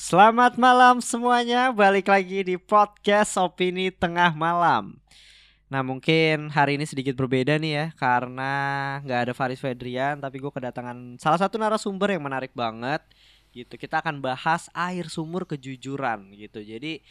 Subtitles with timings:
[0.00, 4.96] Selamat malam semuanya, balik lagi di podcast Opini Tengah Malam.
[5.68, 8.52] Nah mungkin hari ini sedikit berbeda nih ya Karena
[9.04, 13.04] nggak ada Faris Fedrian Tapi gue kedatangan salah satu narasumber yang menarik banget
[13.52, 13.76] gitu.
[13.76, 16.64] Kita akan bahas air sumur kejujuran gitu.
[16.64, 17.04] Jadi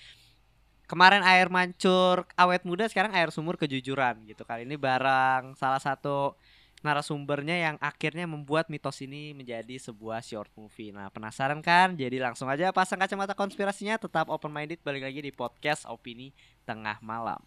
[0.90, 4.42] kemarin air mancur awet muda sekarang air sumur kejujuran gitu.
[4.50, 6.34] Kali ini barang salah satu
[6.80, 10.96] narasumbernya yang akhirnya membuat mitos ini menjadi sebuah short movie.
[10.96, 11.96] Nah, penasaran kan?
[12.00, 16.32] Jadi langsung aja pasang kacamata konspirasinya, tetap open minded balik lagi di podcast Opini
[16.64, 17.43] Tengah Malam.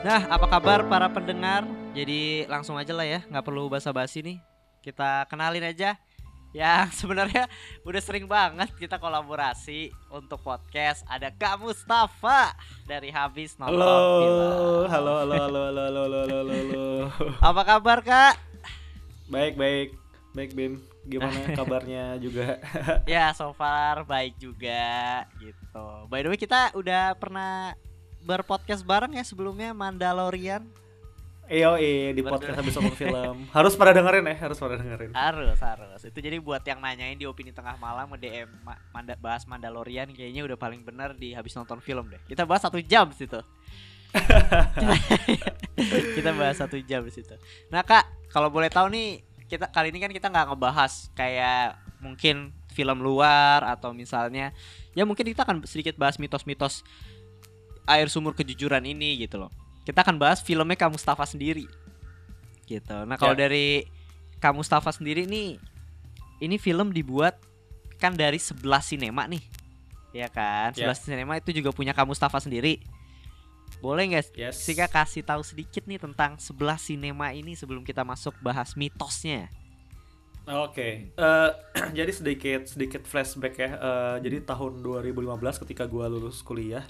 [0.00, 1.66] Nah, apa kabar para pendengar?
[1.92, 4.38] Jadi langsung aja lah ya, nggak perlu basa-basi nih.
[4.80, 6.00] Kita kenalin aja
[6.50, 7.46] yang sebenarnya
[7.86, 12.58] udah sering banget kita kolaborasi untuk podcast ada Kak Mustafa
[12.90, 14.38] dari habis nonton halo, film.
[14.90, 16.86] Halo, halo, halo, halo, halo, halo, halo, halo.
[17.38, 18.34] Apa kabar Kak?
[19.30, 19.88] Baik, baik,
[20.34, 20.82] baik Bim.
[21.06, 22.58] Gimana kabarnya juga?
[23.06, 25.86] ya so far baik juga gitu.
[26.10, 27.78] By the way kita udah pernah
[28.26, 30.66] berpodcast bareng ya sebelumnya Mandalorian.
[31.50, 31.74] Iyo,
[32.14, 33.50] di podcast habis nonton film.
[33.50, 35.10] Harus pada dengerin ya, harus pada dengerin.
[35.10, 36.00] Harus, harus.
[36.06, 40.46] Itu jadi buat yang nanyain di opini tengah malam nge-DM ma manda bahas Mandalorian kayaknya
[40.46, 42.22] udah paling benar di habis nonton film deh.
[42.30, 43.42] Kita bahas satu jam situ.
[46.22, 47.34] kita bahas satu jam di situ.
[47.66, 49.18] Nah kak, kalau boleh tahu nih,
[49.50, 54.54] kita kali ini kan kita nggak ngebahas kayak mungkin film luar atau misalnya,
[54.94, 56.86] ya mungkin kita akan sedikit bahas mitos-mitos
[57.90, 59.50] air sumur kejujuran ini gitu loh
[59.90, 61.66] kita akan bahas filmnya Kak Mustafa sendiri.
[62.64, 62.96] Gitu.
[63.04, 63.50] Nah, kalau Ya.
[63.50, 63.82] dari
[64.38, 65.58] Kak Mustafa sendiri nih
[66.38, 67.36] ini film dibuat
[67.98, 69.42] kan dari sebelah sinema nih.
[70.14, 70.70] Ya kan?
[70.72, 70.86] Ya.
[70.86, 72.78] Sebelah sinema itu juga punya Kak Mustafa sendiri.
[73.78, 74.62] Boleh nggak Yes.
[74.62, 79.50] sih Kak kasih tahu sedikit nih tentang sebelah sinema ini sebelum kita masuk bahas mitosnya?
[80.46, 81.50] Oke, eh,
[81.98, 83.70] jadi sedikit sedikit flashback ya.
[83.76, 86.82] Eh, jadi tahun 2015 ketika gua lulus kuliah,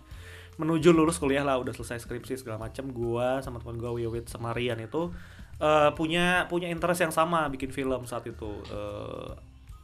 [0.60, 4.52] menuju lulus kuliah lah, udah selesai skripsi segala macam, gua sama teman gua Wiwit sama
[4.52, 5.08] Rian itu
[5.56, 8.60] eh, punya punya interest yang sama bikin film saat itu.
[8.68, 9.30] Eh,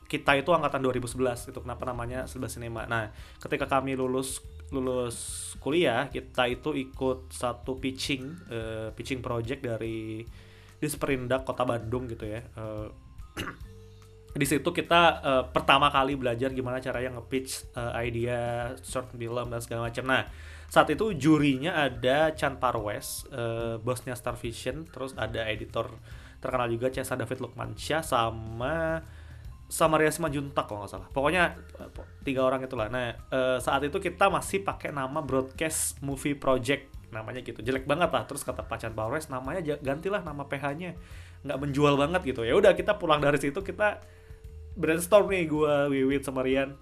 [0.06, 2.86] kita itu angkatan 2011 itu kenapa namanya sebelah sinema.
[2.86, 3.10] Nah,
[3.42, 4.38] ketika kami lulus
[4.70, 10.22] lulus kuliah, kita itu ikut satu pitching eh, pitching project dari
[10.76, 12.42] di Sperindak Kota Bandung gitu ya.
[12.42, 12.88] Eh,
[14.40, 19.60] di situ kita eh, pertama kali belajar gimana caranya nge-pitch eh, idea short film dan
[19.62, 20.04] segala macam.
[20.06, 20.22] Nah,
[20.66, 25.94] saat itu jurinya ada Chan Parwes, eh, bosnya Star Vision, terus ada editor
[26.42, 29.00] terkenal juga Cesa David Lukmansyah sama
[29.66, 31.08] sama Ria Simanjuntak kalau nggak salah.
[31.10, 31.90] Pokoknya eh,
[32.26, 32.90] tiga orang itulah.
[32.90, 37.62] Nah, eh, saat itu kita masih pakai nama Broadcast Movie Project namanya gitu.
[37.62, 38.26] Jelek banget lah.
[38.26, 40.98] Terus kata Pak Chan Parwes namanya gantilah nama PH-nya.
[41.46, 42.42] Nggak menjual banget gitu.
[42.42, 44.02] Ya udah kita pulang dari situ kita
[44.76, 46.76] brainstorm nih gua Wiwit sama Rian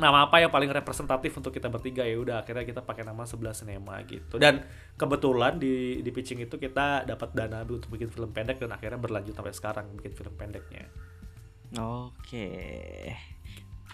[0.00, 3.52] nama apa yang paling representatif untuk kita bertiga ya udah akhirnya kita pakai nama sebelah
[3.52, 4.64] sinema gitu dan
[4.96, 9.32] kebetulan di di pitching itu kita dapat dana untuk bikin film pendek dan akhirnya berlanjut
[9.32, 10.88] sampai sekarang bikin film pendeknya
[11.70, 12.50] Oke.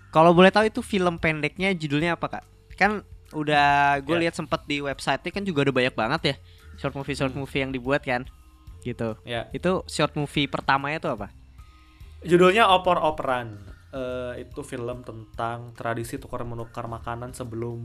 [0.09, 2.45] Kalau boleh tahu itu film pendeknya judulnya apa kak?
[2.73, 4.23] Kan udah gue Ya.
[4.25, 6.35] lihat sempet di website kan juga ada banyak banget ya
[6.77, 7.43] short movie short Hmm.
[7.43, 8.25] movie yang dibuat kan,
[8.81, 9.19] gitu.
[9.25, 11.29] ya Itu short movie pertamanya itu apa?
[12.23, 13.61] judulnya Opor Operan
[13.97, 17.81] Eh, itu film tentang tradisi tukar menukar makanan sebelum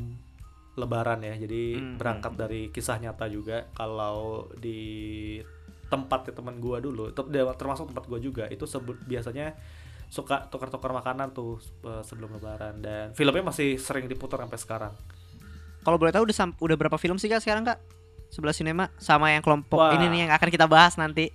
[0.75, 2.41] Lebaran ya jadi Hmm, berangkat hmm.
[2.41, 5.39] dari kisah nyata juga kalau di
[5.88, 7.16] tempat teman gua dulu
[7.55, 9.55] termasuk tempat gua juga itu sebut biasanya
[10.11, 14.93] suka tukar-tukar makanan tuh eh, sebelum Lebaran dan filmnya masih sering diputar sampai sekarang
[15.81, 17.79] Kalau boleh tahu udah udah berapa film sih kak sekarang kak?
[18.29, 19.95] Sebelah sinema sama yang kelompok Wah.
[19.95, 21.31] ini nih yang akan kita bahas nanti.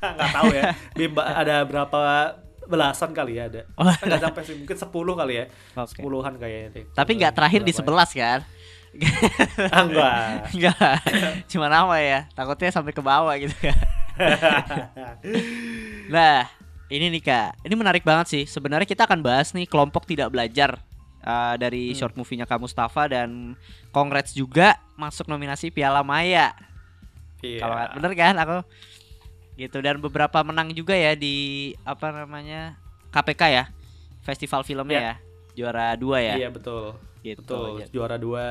[0.02, 2.00] nggak tahu ya Bimba ada berapa
[2.70, 3.84] belasan kali ya ada Oh.
[3.84, 5.44] nggak sampai sih mungkin 10 kali ya
[5.84, 7.76] sepuluhan kayaknya deh Tapi nggak terakhir di ya?
[7.76, 8.40] sebelas kan?
[9.70, 10.14] Ah, enggak
[10.50, 10.96] Enggak.
[11.50, 12.26] Cuma nama ya.
[12.30, 13.78] Takutnya sampai ke bawah gitu kan.
[16.08, 16.46] Nah,
[16.88, 17.62] ini nih Kak.
[17.62, 18.42] Ini menarik banget sih.
[18.44, 20.82] Sebenarnya kita akan bahas nih kelompok tidak belajar
[21.22, 21.96] uh, dari Hmm.
[21.96, 23.54] short movie-nya Kak Mustafa dan
[23.90, 26.52] congrats juga masuk nominasi Piala Maya.
[27.40, 27.60] Iya.
[27.62, 28.56] Kalau nggak- bener kan aku
[29.60, 31.36] gitu dan beberapa menang juga ya di
[31.84, 32.80] apa namanya
[33.10, 33.64] KPK ya.
[34.20, 35.04] Festival filmnya Iya.
[35.04, 35.14] ya.
[35.52, 36.34] Juara dua ya.
[36.36, 36.96] Iya betul.
[37.20, 37.44] Gitu.
[37.44, 37.84] Betul.
[37.84, 38.46] Jadi- Juara dua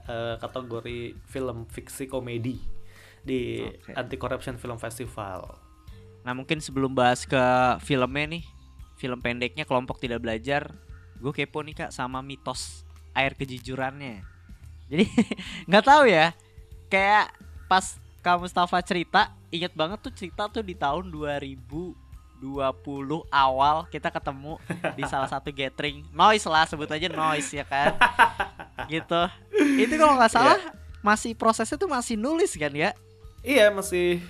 [0.00, 2.56] eh, kategori film fiksi komedi
[3.20, 3.92] di Oke.
[3.92, 5.60] Anti Corruption Film Festival.
[6.20, 7.40] Nah mungkin sebelum bahas ke
[7.80, 8.44] filmnya nih
[8.96, 10.68] Film pendeknya kelompok tidak belajar
[11.16, 14.20] Gue kepo nih kak sama mitos air kejujurannya
[14.86, 15.04] Jadi
[15.68, 16.36] nggak tahu ya.
[16.88, 17.32] Kayak
[17.66, 21.96] pas Kak Mustafa cerita, inget banget tuh cerita tuh di tahun 2020
[23.32, 24.60] awal kita ketemu
[24.92, 27.96] di salah satu gathering noise lah sebut aja noise ya kan.
[28.92, 29.22] gitu.
[29.80, 30.60] Itu kalau nggak salah
[31.00, 32.92] masih prosesnya tuh masih nulis kan ya?
[33.40, 34.20] Iya masih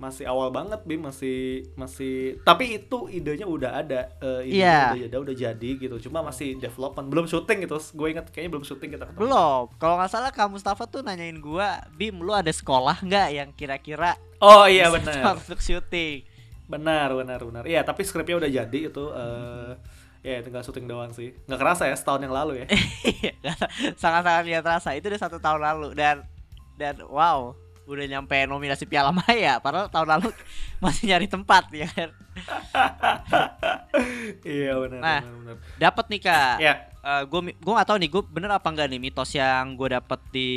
[0.00, 4.96] masih awal banget bim masih masih tapi itu idenya udah ada uh, Iya.
[4.96, 8.64] udah ada udah jadi gitu cuma masih development belum syuting gitu gue inget kayaknya belum
[8.64, 9.68] syuting kita ketemu Belum.
[9.76, 14.16] Kalau nggak salah Kak Mustafa tuh nanyain gua, Bim, lu ada sekolah nggak yang kira-kira
[14.40, 16.24] oh iya benar untuk syuting?
[16.64, 19.72] benar benar benar iya tapi skripnya udah jadi itu eh
[20.20, 22.66] ya tinggal syuting doang sih nggak kerasa ya setahun yang lalu ya
[24.00, 24.88] Sangat-sangat tidak terasa.
[24.94, 26.24] Itu udah satu tahun lalu dan
[26.76, 27.52] dan wow,
[27.84, 29.58] udah nyampe nominasi Piala Maya.
[29.58, 30.28] Padahal tahun lalu
[30.84, 32.10] masih nyari tempat ya kan.
[34.42, 35.20] iya benar Nah.
[35.20, 36.56] benar benar Dapat nih kak.
[36.58, 36.74] ya
[37.22, 40.48] gue gue nggak tahu nih gue bener apa enggak nih mitos yang gue dapet di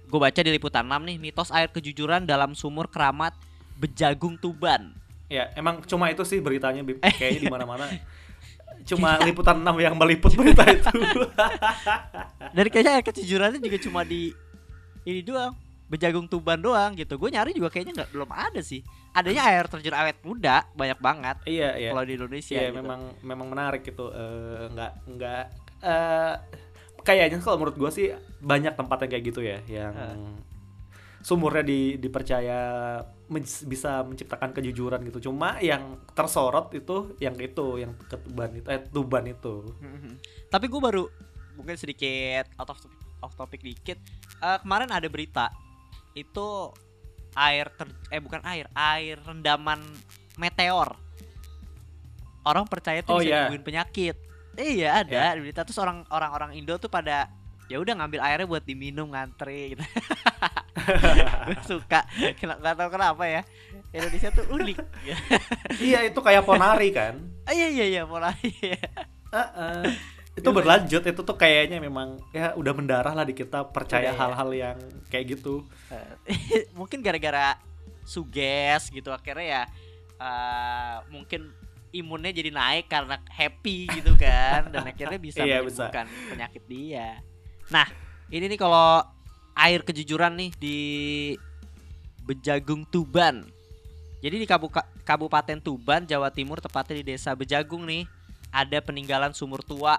[0.00, 3.36] gue baca di liputan 6 nih mitos air kejujuran dalam sumur keramat
[3.76, 4.96] Bejagung Tuban.
[5.26, 7.12] ya emang cuma itu sih beritanya bim Eh.
[7.12, 7.84] kayaknya di mana mana
[8.82, 10.90] cuma liputan 6 yang meliput berita itu
[12.56, 14.32] Dan kayaknya air kejujurannya juga cuma di
[15.02, 15.52] ini doang,
[15.90, 17.18] Bejagung Tuban doang gitu.
[17.18, 18.80] Gue nyari juga kayaknya nggak belum ada sih.
[19.10, 22.54] Adanya air terjun awet muda banyak banget iya iya kalau di Indonesia.
[22.54, 22.78] Iya gitu.
[22.78, 25.44] memang memang menarik gitu eh, nggak nggak
[25.82, 26.34] eh,
[27.02, 30.38] kayaknya kalau menurut gua sih banyak tempat yang kayak gitu ya yang Heeh.
[31.20, 32.60] sumurnya di, dipercaya
[33.26, 38.80] men- bisa menciptakan kejujuran gitu cuma yang tersorot itu yang itu yang ketuban itu eh
[38.86, 40.12] tuban itu Mhm.
[40.48, 41.04] Tapi gue baru
[41.54, 43.98] mungkin sedikit out of topic, off topic dikit.
[44.38, 45.50] Eh, kemarin ada berita
[46.14, 46.48] itu
[47.34, 49.78] air ter eh bukan air, air rendaman
[50.34, 50.94] meteor.
[52.42, 54.16] Orang percaya tuh Oh, bisa nyembuhin penyakit.
[54.58, 57.30] Iya ada di berita terus orang orang-orang Indo tuh pada
[57.70, 59.84] ya udah ngambil airnya buat diminum ngantri gitu.
[61.46, 62.02] gue suka
[62.40, 63.42] nggak tahu kenapa ya
[63.94, 64.78] Indonesia tuh unik
[65.78, 68.02] iya itu kayak ponari kan iya iya iya
[69.30, 69.82] Heeh.
[70.40, 70.56] Itu Gimana?
[70.56, 74.18] berlanjut itu tuh kayaknya memang ya udah mendarah lah di kita percaya Udah, ya.
[74.18, 74.76] hal-hal yang
[75.06, 77.60] kayak gitu Eh, mungkin gara-gara
[78.02, 79.62] suges gitu akhirnya ya
[80.16, 81.52] eh, mungkin
[81.90, 85.86] imunnya jadi naik karena happy gitu kan dan akhirnya bisa Iya, bisa.
[85.86, 87.18] menyembuhkan penyakit dia.
[87.68, 87.86] Nah,
[88.28, 89.02] ini nih kalau
[89.52, 90.78] air kejujuran nih di
[92.20, 93.42] Bejagung Tuban.
[94.20, 98.04] Jadi di Kabuka- Kabupaten Tuban, Jawa Timur tepatnya di Desa Bejagung nih
[98.50, 99.98] ada peninggalan sumur tua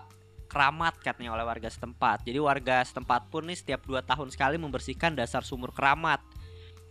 [0.51, 2.27] keramat katanya oleh warga setempat.
[2.27, 6.19] Jadi warga setempat pun nih setiap dua tahun sekali membersihkan dasar sumur keramat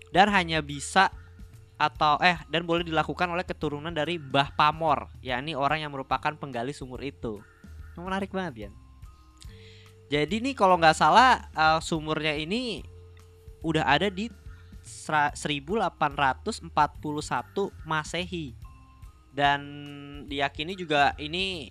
[0.08, 1.12] dan hanya bisa
[1.76, 6.72] atau eh dan boleh dilakukan oleh keturunan dari Mbah Pamor, yakni orang yang merupakan penggali
[6.72, 7.44] sumur itu.
[8.00, 8.70] Menarik banget ya.
[10.10, 12.80] Jadi nih kalau nggak salah eh, sumurnya ini
[13.60, 14.32] udah ada di
[14.80, 16.72] sera- 1841
[17.84, 18.56] Masehi
[19.30, 19.60] dan
[20.26, 21.70] diyakini juga ini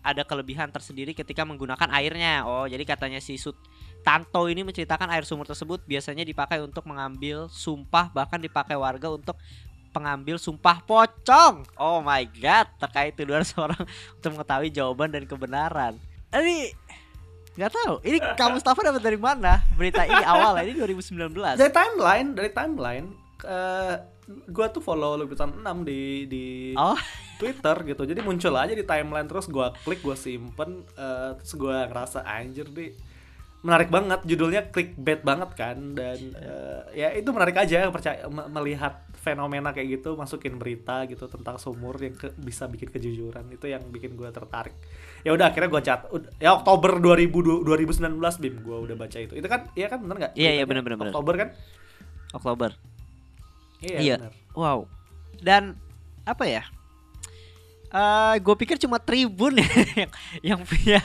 [0.00, 2.48] ada kelebihan tersendiri ketika menggunakan airnya.
[2.48, 3.56] Oh, jadi katanya si Sut
[4.00, 9.36] Tanto ini menceritakan air sumur tersebut biasanya dipakai untuk mengambil sumpah bahkan dipakai warga untuk
[9.92, 11.68] pengambil sumpah pocong.
[11.76, 13.80] Oh my god, terkait tuduhan seorang
[14.16, 16.00] untuk mengetahui jawaban dan kebenaran.
[16.32, 16.72] Ini
[17.60, 17.94] nggak tahu.
[18.06, 21.60] Ini kamu Mustafa dapat dari mana berita ini awal ini 2019.
[21.60, 23.06] dari timeline dari timeline
[23.44, 23.96] eh
[24.46, 26.98] gua tuh follow liputan 6 di di Oh,
[27.36, 28.02] Twitter gitu.
[28.04, 32.68] Jadi muncul aja di timeline terus gua klik gua simpen eh, terus gua ngerasa anjir
[32.68, 32.92] nih
[33.60, 34.24] menarik banget.
[34.24, 40.00] Judulnya clickbait banget kan dan eh, ya itu menarik aja percaya me- melihat fenomena kayak
[40.00, 43.44] gitu masukin berita gitu tentang sumur yang ke- bisa bikin kejujuran.
[43.52, 44.72] Itu yang bikin gua tertarik.
[45.20, 46.08] Ya udah akhirnya gua cat
[46.40, 49.36] ya Oktober 2000 2019 bim gua udah baca itu.
[49.36, 50.32] Itu kan iya kan bener nggak?
[50.36, 51.12] Iya, iya, bener, bener.
[51.12, 51.48] Oktober kan?
[52.32, 52.70] Oktober.
[53.80, 54.16] Iya, Iya.
[54.18, 54.32] bener.
[54.52, 54.78] Wow.
[55.36, 55.76] Dan
[56.22, 56.62] apa ya?
[57.90, 59.66] Eh, gue pikir cuma Tribun ya
[59.98, 60.10] yang,
[60.46, 61.02] yang punya,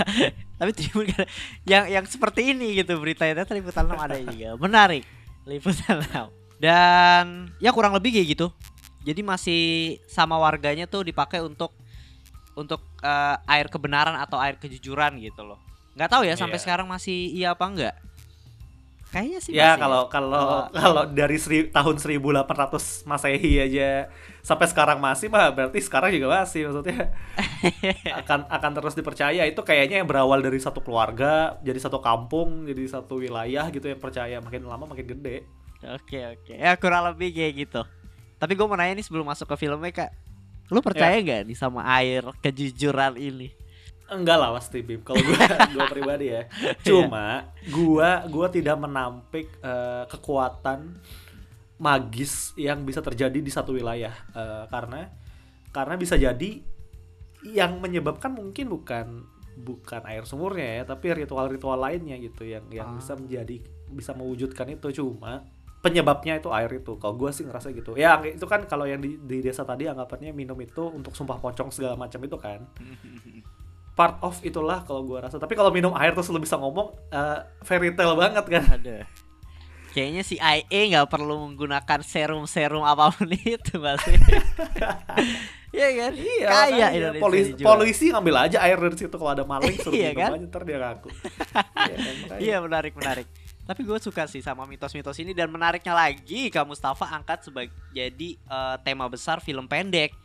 [0.56, 1.26] tapi Tribun kan
[1.66, 3.42] yang yang seperti ini gitu beritanya.
[3.42, 4.50] Ternyata liputan 6 ada juga.
[4.56, 5.02] Menarik.
[5.44, 6.62] Liputan 6.
[6.62, 7.26] Dan
[7.58, 8.48] ya kurang lebih kayak gitu.
[9.02, 9.62] Jadi masih
[10.06, 11.74] sama warganya tuh dipakai untuk
[12.54, 15.58] untuk eh, air kebenaran atau air kejujuran gitu loh.
[15.98, 16.64] Nggak tahu ya sampai Iya.
[16.70, 17.96] sekarang masih iya apa enggak.
[19.14, 24.10] Kayaknya sih Ya masih kalau kalau Kalau- dari seri, tahun 1800 Masehi aja
[24.42, 27.14] sampai sekarang masih mah berarti sekarang juga masih maksudnya.
[28.22, 29.42] Akan akan terus dipercaya.
[29.48, 34.02] Itu kayaknya yang berawal dari satu keluarga jadi satu kampung jadi satu wilayah gitu yang
[34.02, 34.38] percaya.
[34.42, 35.46] Makin lama makin gede.
[35.86, 36.54] Oke oke.
[36.58, 37.82] Ya kurang lebih kayak gitu.
[38.36, 40.12] Tapi gue mau nanya nih sebelum masuk ke filmnya kak,
[40.74, 43.54] lu percaya nggak nih sama air kejujuran ini?
[44.06, 45.02] Enggak lah pasti Bim.
[45.02, 45.38] Kalau gue
[45.76, 46.46] gue pribadi ya.
[46.86, 50.98] Cuma gue gue tidak menampik uh, kekuatan
[51.76, 55.12] magis yang bisa terjadi di satu wilayah uh, karena
[55.76, 56.64] karena bisa jadi
[57.44, 59.28] yang menyebabkan mungkin bukan
[59.60, 63.00] bukan air sumurnya ya tapi ritual-ritual lainnya gitu yang yang ah.
[63.00, 63.60] bisa menjadi
[63.92, 65.44] bisa mewujudkan itu cuma
[65.84, 69.20] penyebabnya itu air itu kalau gue sih ngerasa gitu ya itu kan kalau yang di,
[69.22, 72.64] di desa tadi anggapannya minum itu untuk sumpah pocong segala macam itu kan
[73.96, 77.40] part of itulah kalau gue rasa tapi kalau minum air terus lo bisa ngomong uh,
[77.64, 79.08] fairy tale banget kan ada
[79.96, 84.14] kayaknya si IE nggak perlu menggunakan serum-serum apa pun itu pasti
[85.76, 86.12] Iya kan?
[86.16, 86.48] Iya.
[86.48, 90.40] Kayak Indonesia polisi, polisi ngambil aja air dari situ kalau ada maling suruh iya kan?
[90.40, 91.10] aja ntar dia ngaku.
[91.12, 92.38] iya, kan?
[92.40, 93.28] iya menarik menarik.
[93.68, 98.40] Tapi gue suka sih sama mitos-mitos ini dan menariknya lagi Kak Mustafa angkat sebagai jadi
[98.48, 100.16] uh, tema besar film pendek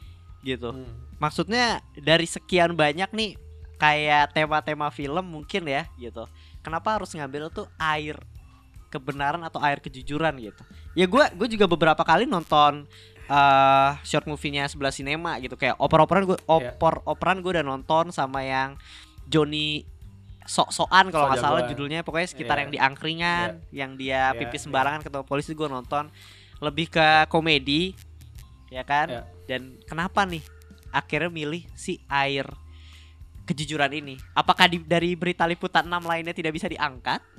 [0.47, 0.71] gitu.
[0.71, 0.87] Hmm.
[1.19, 3.50] Maksudnya dari sekian banyak nih
[3.81, 6.29] kayak tema-tema film mungkin ya gitu.
[6.61, 8.21] Kenapa harus ngambil tuh air
[8.93, 10.63] kebenaran atau air kejujuran gitu?
[10.93, 12.85] Ya gue gue juga beberapa kali nonton
[13.31, 16.75] uh, short movie-nya sebelah sinema gitu kayak oper-operan gue iya.
[16.77, 18.77] oper operan gue udah nonton sama yang
[19.31, 19.87] Johnny
[20.45, 22.63] sok-sokan kalau nggak salah judulnya pokoknya sekitar yeah.
[22.67, 23.87] yang di angkringan yeah.
[23.87, 24.27] yang dia yeah.
[24.35, 25.07] pipis sembarangan yeah.
[25.07, 26.11] ketemu polisi gue nonton
[26.59, 27.95] lebih ke komedi
[28.69, 29.25] ya kan yeah.
[29.47, 30.43] dan kenapa nih
[30.91, 32.51] akhirnya milih si air
[33.50, 34.14] kejujuran ini.
[34.33, 37.19] Apakah di, dari berita liputan 6 lainnya tidak bisa diangkat?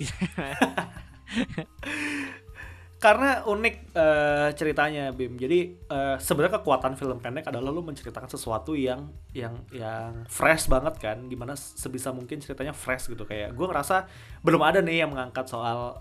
[3.01, 5.33] Karena unik uh, ceritanya Bim.
[5.33, 11.01] Jadi uh, sebenarnya kekuatan film pendek adalah lu menceritakan sesuatu yang yang yang fresh banget
[11.01, 11.17] kan.
[11.25, 13.57] Gimana sebisa mungkin ceritanya fresh gitu kayak.
[13.57, 14.05] Gue ngerasa
[14.45, 15.97] belum ada nih yang mengangkat soal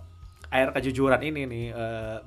[0.53, 1.67] air kejujuran ini nih.
[1.73, 2.21] Uh,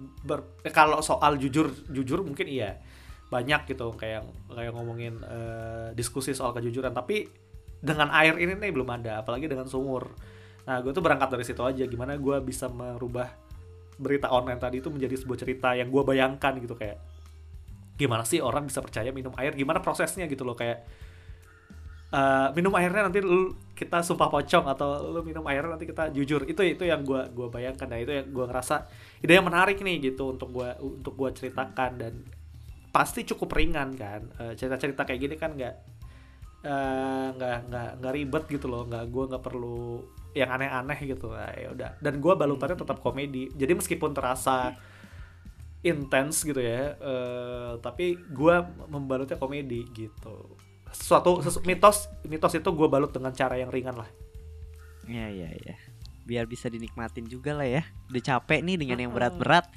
[0.73, 2.81] kalau soal jujur jujur mungkin iya
[3.29, 7.25] banyak gitu kayak kayak ngomongin uh, diskusi soal kejujuran tapi
[7.83, 10.15] dengan air ini nih belum ada apalagi dengan sumur.
[10.63, 13.27] Nah gue tuh berangkat dari situ aja gimana gue bisa merubah
[13.99, 16.97] berita online tadi itu menjadi sebuah cerita yang gue bayangkan gitu kayak
[17.99, 19.51] gimana sih orang bisa percaya minum air?
[19.51, 20.87] Gimana prosesnya gitu loh kayak
[22.15, 26.47] uh, minum airnya nanti lu kita sumpah pocong atau lu minum airnya nanti kita jujur.
[26.47, 27.91] Itu itu yang gue gua bayangkan.
[27.91, 28.87] Dan itu yang gue ngerasa
[29.19, 31.91] ide yang menarik nih gitu untuk gue untuk gue ceritakan.
[31.99, 32.23] Dan
[32.95, 35.92] pasti cukup ringan kan uh, cerita-cerita kayak gini kan nggak Eh,
[36.63, 39.99] nggak uh, nggak nggak ribet gitu loh nggak gue nggak perlu
[40.33, 41.29] yang aneh-aneh gitu.
[41.29, 41.91] Nah, ya udah.
[42.01, 43.53] Dan gue balutannya tetap komedi.
[43.53, 44.73] Jadi meskipun terasa
[45.83, 48.55] intens gitu ya uh, tapi gue
[48.87, 50.55] membalutnya komedi gitu.
[50.95, 54.09] Suatu sesu, mitos mitos itu gue balut dengan cara yang ringan lah.
[55.03, 55.75] Iya iya iya.
[56.23, 57.83] Biar bisa dinikmatin juga lah ya.
[58.07, 59.67] Udah capek nih dengan yang berat-berat.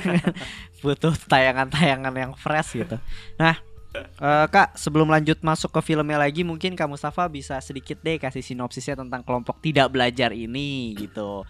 [0.84, 3.00] Butuh tayangan-tayangan yang fresh gitu.
[3.40, 3.56] Nah
[3.90, 8.42] Uh, Kak, sebelum lanjut masuk ke filmnya lagi, mungkin Kak Mustafa bisa sedikit deh kasih
[8.42, 11.42] sinopsisnya tentang kelompok tidak belajar ini gitu.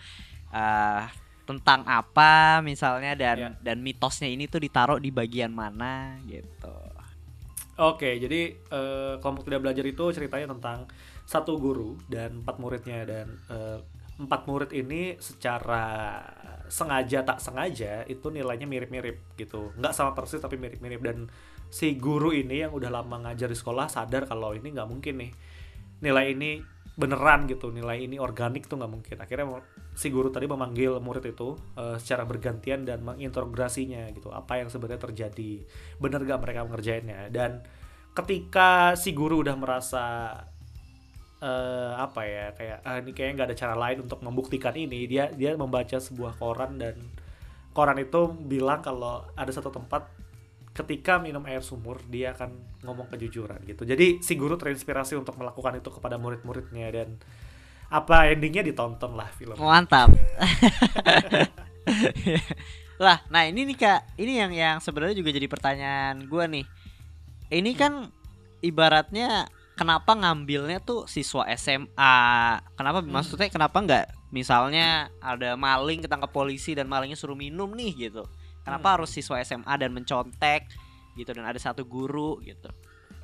[0.50, 1.04] Uh,
[1.44, 3.52] tentang apa misalnya dan yeah.
[3.58, 6.78] dan mitosnya ini tuh ditaruh di bagian mana gitu.
[7.80, 10.86] Oke, jadi uh, kelompok tidak belajar itu ceritanya tentang
[11.26, 13.80] satu guru dan empat muridnya dan uh,
[14.20, 16.20] empat murid ini secara
[16.68, 21.26] sengaja tak sengaja itu nilainya mirip-mirip gitu, nggak sama persis tapi mirip-mirip dan
[21.70, 25.32] si guru ini yang udah lama ngajar di sekolah sadar kalau ini nggak mungkin nih.
[26.02, 26.50] Nilai ini
[27.00, 29.16] beneran gitu nilai ini organik tuh nggak mungkin.
[29.22, 29.62] Akhirnya
[29.94, 35.00] si guru tadi memanggil murid itu uh, secara bergantian dan mengintegrasinya gitu apa yang sebenarnya
[35.08, 35.64] terjadi.
[35.96, 37.30] Bener gak mereka mengerjainnya?
[37.32, 37.64] Dan
[38.12, 40.04] ketika si guru udah merasa
[41.40, 45.32] uh, apa ya kayak ah, ini kayaknya nggak ada cara lain untuk membuktikan ini dia
[45.32, 46.96] dia membaca sebuah koran dan
[47.72, 50.19] koran itu bilang kalau ada satu tempat
[50.84, 53.84] ketika minum air sumur dia akan ngomong kejujuran gitu.
[53.84, 57.20] Jadi si guru terinspirasi untuk melakukan itu kepada murid-muridnya dan
[57.90, 59.58] apa endingnya ditonton lah film.
[59.58, 60.10] Mantap.
[63.00, 64.20] Lah nah ini nih kak.
[64.20, 66.66] Ini yang yang sebenarnya juga jadi pertanyaan gue nih.
[67.48, 68.12] Ini kan
[68.60, 69.48] ibaratnya
[69.80, 72.20] kenapa ngambilnya tuh siswa SMA
[72.76, 73.08] kenapa hmm.
[73.08, 78.28] maksudnya kenapa nggak misalnya ada maling ketangkap polisi dan malingnya suruh minum nih gitu
[78.62, 78.94] Kenapa hmm.
[79.00, 80.68] harus siswa SMA dan mencontek
[81.16, 82.68] gitu dan ada satu guru gitu?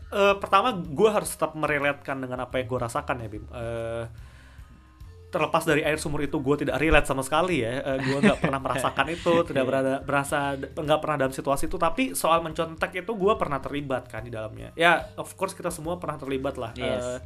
[0.07, 3.45] Uh, pertama gue harus tetap merelatkan dengan apa yang gue rasakan ya Bim.
[3.51, 4.07] Uh,
[5.37, 8.57] terlepas dari air sumur itu gue tidak relate sama sekali ya uh, gue nggak pernah
[8.63, 13.33] merasakan itu tidak berada berasa nggak pernah dalam situasi itu tapi soal mencontek itu gue
[13.35, 17.03] pernah terlibat kan di dalamnya ya of course kita semua pernah terlibat lah yes.
[17.03, 17.19] uh,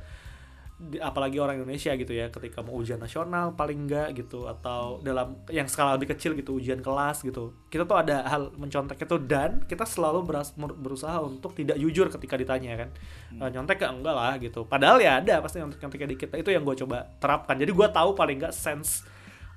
[0.96, 5.68] apalagi orang Indonesia gitu ya ketika mau ujian nasional paling enggak gitu atau dalam yang
[5.68, 7.52] skala lebih kecil gitu ujian kelas gitu.
[7.68, 12.40] Kita tuh ada hal mencontek itu dan kita selalu beras- berusaha untuk tidak jujur ketika
[12.40, 12.88] ditanya kan.
[13.36, 14.64] Eh, nyontek ke enggak lah gitu.
[14.64, 16.28] Padahal ya ada pasti nyontek nyonteknya dikit.
[16.32, 17.60] Itu yang gue coba terapkan.
[17.60, 19.04] Jadi gue tahu paling enggak sense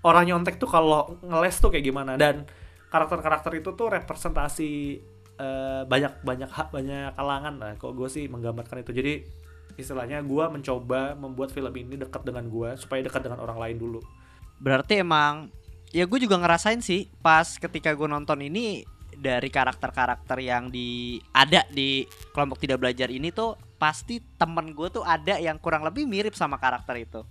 [0.03, 2.19] orang nyontek tuh kalau ngeles tuh kayak gimana.
[2.19, 2.43] Dan
[2.91, 4.71] karakter-karakter itu tuh representasi
[5.39, 7.71] eh, banyak banyak hak banyak kalangan lah.
[7.79, 8.91] Kok gue sih menggambarkan itu.
[8.91, 9.42] Jadi
[9.75, 13.99] istilahnya gue mencoba membuat film ini dekat dengan gue supaya dekat dengan orang lain dulu.
[14.61, 15.49] Berarti emang
[15.93, 21.63] ya gue juga ngerasain sih pas ketika gue nonton ini dari karakter-karakter yang di ada
[21.69, 22.03] di
[22.33, 26.57] kelompok tidak belajar ini tuh pasti temen gue tuh ada yang kurang lebih mirip sama
[26.57, 27.21] karakter itu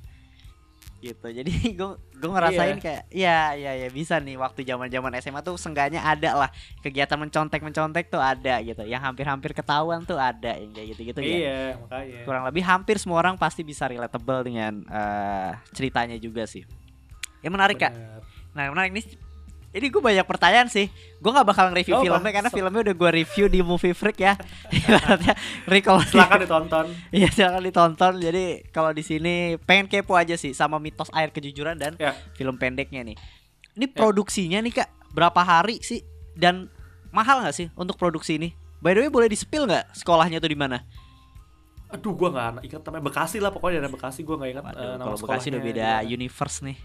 [1.02, 1.26] gitu.
[1.26, 2.82] Jadi gue gue ngerasain Iya.
[2.82, 6.50] kayak ya ya ya bisa nih waktu zaman zaman SMA tuh sengganya ada lah.
[6.80, 8.87] Kegiatan mencontek mencontek tuh ada gitu.
[8.87, 12.23] Yang hampir-hampir ketahuan tuh ada yang kayak gitu gitu ya iya makanya.
[12.23, 16.62] Kurang lebih hampir semua orang pasti bisa relatable dengan eh, ceritanya juga sih.
[17.42, 17.90] Ya menarik kak.
[17.90, 18.23] Bener.
[18.54, 19.04] Nah menarik nih
[19.73, 20.93] ini gue banyak pertanyaan sih.
[21.17, 22.29] Gue gak bakal review Oh, filmnya.
[22.29, 24.37] Karena filmnya udah gue review di Movie Freak ya.
[24.76, 25.33] Ibaratnya
[25.64, 26.87] recall silakan ditonton.
[27.17, 28.12] Iya silakan ditonton.
[28.21, 32.12] Jadi kalau di sini pengen kepo aja sih Sama mitos air kejujuran dan ya.
[32.37, 33.17] film pendeknya nih.
[33.73, 36.05] Ini produksinya nih kak Berapa hari sih?
[36.37, 36.69] Dan
[37.09, 38.52] mahal gak sih untuk produksi ini?
[38.81, 40.85] By the way boleh di spill gak sekolahnya tuh di mana?
[41.93, 44.95] aduh gue nggak ingat namanya Bekasi lah pokoknya daerah Bekasi gue nggak ingat Waduh, eh,
[44.97, 46.09] nama kalau Bekasi udah beda mana.
[46.09, 46.76] universe nih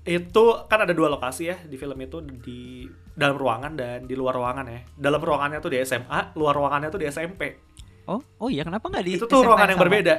[0.00, 4.36] itu kan ada dua lokasi ya di film itu di dalam ruangan dan di luar
[4.36, 4.80] ruangan ya.
[4.96, 7.70] Dalam ruangannya tuh di SMA luar ruangannya tuh di SMP
[8.10, 9.86] Oh, oh iya kenapa nggak di itu tuh SMA ruangan yang sama?
[9.86, 10.14] berbeda.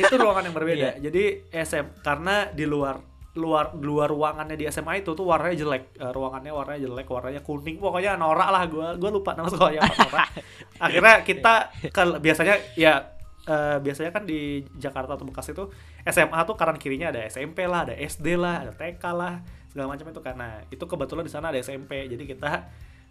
[0.00, 0.78] Itu ruangan yang berbeda.
[0.80, 0.92] Iya.
[1.04, 2.96] jadi SM karena di luar
[3.36, 5.82] luar luar ruangannya di SMA itu tuh warnanya jelek.
[6.00, 8.62] Eh, ruangannya warnanya jelek warnanya kuning pokoknya norak lah.
[8.64, 10.28] Gue gue lupa nama sekolahnya norak
[10.84, 11.54] akhirnya kita
[11.92, 13.17] ke biasanya ya
[13.48, 15.72] eh, biasanya kan di Jakarta atau Bekasi itu
[16.04, 19.40] SMA tuh kanan kirinya ada SMP lah ada SD lah ada TK lah
[19.72, 22.68] segala macam itu karena itu kebetulan di sana ada SMP jadi kita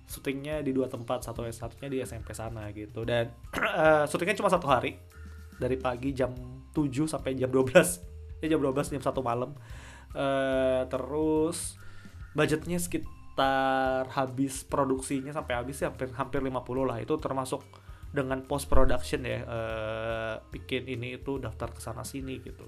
[0.07, 3.03] syutingnya di dua tempat satu satunya di SMP sana gitu.
[3.03, 3.27] Dan
[3.83, 4.95] eh, syutingnya cuma satu hari
[5.57, 6.31] dari pagi jam
[6.71, 9.51] 7 sampai jam 12 ya jam 12 jam 1 malam.
[10.15, 11.75] Eh terus
[12.31, 16.97] budgetnya sekitar habis produksinya sampai habis ya hampir hampir 50 lah.
[17.03, 17.61] Itu termasuk
[18.17, 22.65] dengan post production ya eh bikin ini itu daftar ke sana sini gitu.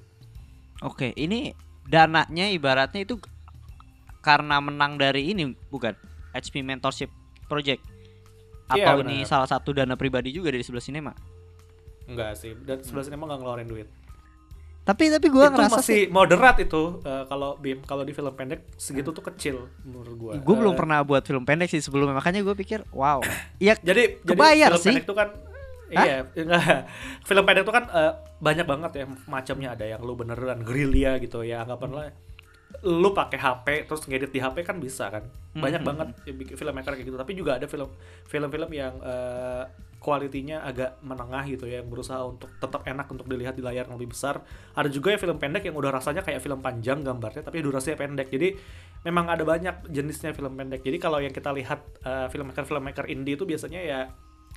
[0.85, 1.51] Oke, ini
[1.89, 3.17] dananya ibaratnya itu
[4.21, 5.97] karena menang dari ini bukan?
[6.37, 7.09] HP Mentorship
[7.49, 7.81] Project.
[8.69, 9.29] Iya, atau ini benar.
[9.29, 11.13] salah satu dana pribadi juga dari sebelah sinema.
[12.09, 13.87] enggak sih dan sebelah sini emang nggak ngeluarin duit
[14.89, 18.65] Tapi tapi gue ngerasa masih sih, moderat itu eh, kalau bim kalau di film pendek
[18.73, 22.41] segitu tuh kecil menurut gua gue belum Eh, pernah buat film pendek sih sebelumnya makanya
[22.41, 23.21] gue pikir wow.
[23.61, 24.89] Iya jadi Kebayar jadi film sih.
[24.91, 25.29] pendek itu kan
[25.89, 26.05] Hah?
[26.05, 26.61] iya enggak
[27.29, 31.41] film pendek itu kan eh, banyak banget ya macamnya ada yang lu beneran gerilya gitu
[31.41, 32.09] ya anggapanlah
[32.79, 35.87] lu pakai HP terus ngedit di HP kan bisa kan banyak Mhm.
[35.87, 37.89] banget yang bikin filmmaker kayak gitu tapi juga ada film
[38.25, 39.63] film-film yang eh,
[39.99, 43.99] kualitinya agak menengah gitu ya yang berusaha untuk tetap enak untuk dilihat di layar yang
[43.99, 44.39] lebih besar.
[44.73, 48.31] Ada juga ya film pendek yang udah rasanya kayak film panjang gambarnya tapi durasinya pendek.
[48.31, 48.55] Jadi
[49.03, 50.81] memang ada banyak jenisnya film pendek.
[50.81, 53.99] Jadi kalau yang kita lihat eh, filmmaker filmmaker indie itu biasanya ya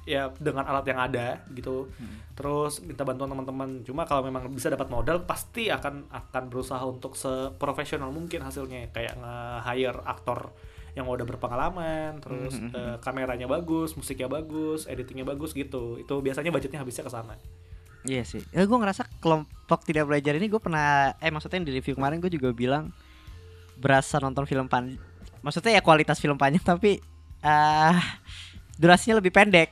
[0.03, 1.91] ya dengan alat yang ada gitu.
[2.39, 3.83] Terus minta bantuan teman-teman.
[3.87, 8.91] Cuma kalau memang bisa dapat modal pasti akan akan berusaha untuk seprofesional mungkin hasilnya.
[8.95, 10.55] Kayak nge-hire aktor
[10.93, 12.71] yang udah berpengalaman terus Mhm.
[12.71, 17.37] eh, kameranya bagus musiknya bagus editingnya bagus gitu itu biasanya budgetnya habisnya ke sana
[18.03, 18.43] Iya sih.
[18.51, 22.35] Ya gue ngerasa kelompok tidak belajar ini gue pernah eh maksudnya di review kemarin gue
[22.35, 22.91] juga bilang
[23.79, 24.99] berasa nonton film pan
[25.39, 26.99] maksudnya ya kualitas film panjang tapi
[27.47, 27.95] ah
[28.75, 29.71] durasinya lebih pendek.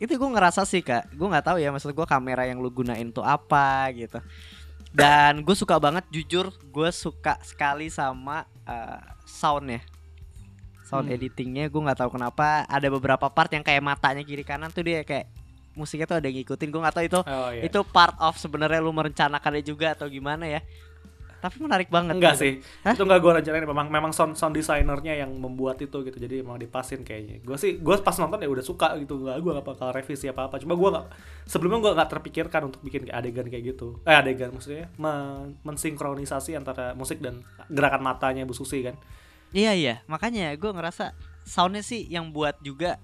[0.00, 1.12] Itu gue ngerasa sih kak.
[1.12, 4.16] Gue nggak tahu ya maksud gue kamera yang lu gunain tuh apa gitu.
[4.88, 9.84] Dan gue suka banget jujur gue suka sekali sama eh, soundnya.
[10.90, 11.14] Sound Hmm.
[11.14, 15.06] editingnya gue nggak tahu kenapa ada beberapa part yang kayak matanya kiri kanan tuh dia
[15.06, 15.30] kayak
[15.70, 17.20] musiknya tuh ada yang ngikutin gue nggak tahu itu.
[17.22, 17.62] Oh iya.
[17.62, 20.60] Itu part of sebenarnya lu merencanakannya juga atau gimana ya?
[21.40, 22.20] Tapi menarik banget.
[22.20, 22.42] Enggak gitu.
[22.44, 22.52] sih.
[22.84, 22.92] Hah?
[22.92, 26.60] itu enggak gue rencanain memang memang sound sound desainernya yang membuat itu gitu jadi emang
[26.60, 27.40] dipasin kayaknya.
[27.40, 30.52] Gue sih gue pas nonton ya udah suka gitu nggak gue nggak bakal revisi apa
[30.52, 31.06] apa cuma gue nggak
[31.48, 33.96] sebelumnya gue nggak terpikirkan untuk bikin kayak adegan kayak gitu.
[34.04, 37.40] Eh adegan maksudnya men- mensinkronisasi antara musik dan
[37.72, 39.00] gerakan matanya Bu Susi kan
[39.52, 42.96] iya iya makanya gue ngerasa soundnya sih yang buat juga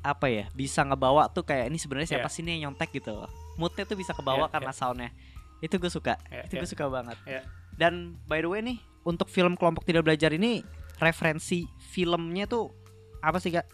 [0.00, 2.34] apa ya bisa ngebawa tuh kayak ini sebenarnya siapa Iya.
[2.34, 5.10] sih nih yang nyontek gitu loh moodnya tuh bisa kebawa Iya, karena soundnya
[5.58, 6.60] itu gue suka Iya, itu iya.
[6.62, 7.42] gue suka banget Iya.
[7.74, 10.62] dan by the way nih untuk film kelompok tidak belajar ini
[10.96, 12.70] referensi filmnya tuh
[13.18, 13.66] apa sih kak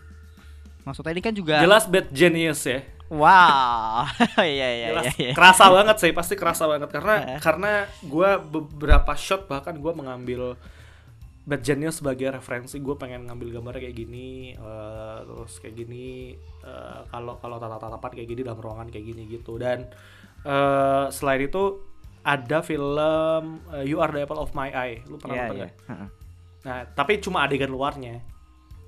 [0.82, 2.80] maksudnya ini kan juga jelas bad genius ya
[3.12, 4.08] Wow,
[4.40, 5.12] iya iya iya.
[5.20, 5.32] iya.
[5.36, 7.38] kerasa banget sih, pasti kerasa banget karena Heeh.
[7.44, 10.56] karena gua beberapa shot bahkan gua mengambil
[11.42, 17.00] Bad Genius sebagai referensi gue pengen ngambil gambarnya kayak gini eh, terus kayak gini eh,
[17.10, 19.90] kalau kalau tatap-tatapan kayak gini dalam ruangan kayak gini gitu dan
[20.46, 21.82] eh, selain itu
[22.22, 25.62] ada film eh, You Are the Apple of My Eye lu pernah Iya nonton iya.
[25.66, 25.74] nggak?
[25.90, 26.08] Heeh.
[26.62, 28.22] Nah tapi cuma adegan luarnya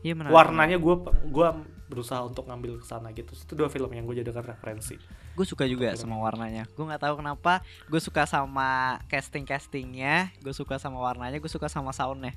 [0.07, 0.31] Iya menarik.
[0.31, 0.95] warnanya gue
[1.35, 1.49] gua
[1.85, 4.95] berusaha untuk ngambil ke sana gitu itu dua film yang gue jadikan referensi
[5.35, 6.65] Gue suka juga sama warnanya.
[6.73, 7.61] Gue nggak tahu kenapa.
[7.91, 10.31] Gue suka sama casting castingnya.
[10.39, 11.43] Gue suka sama warnanya.
[11.43, 12.35] Gue suka sama soundnya.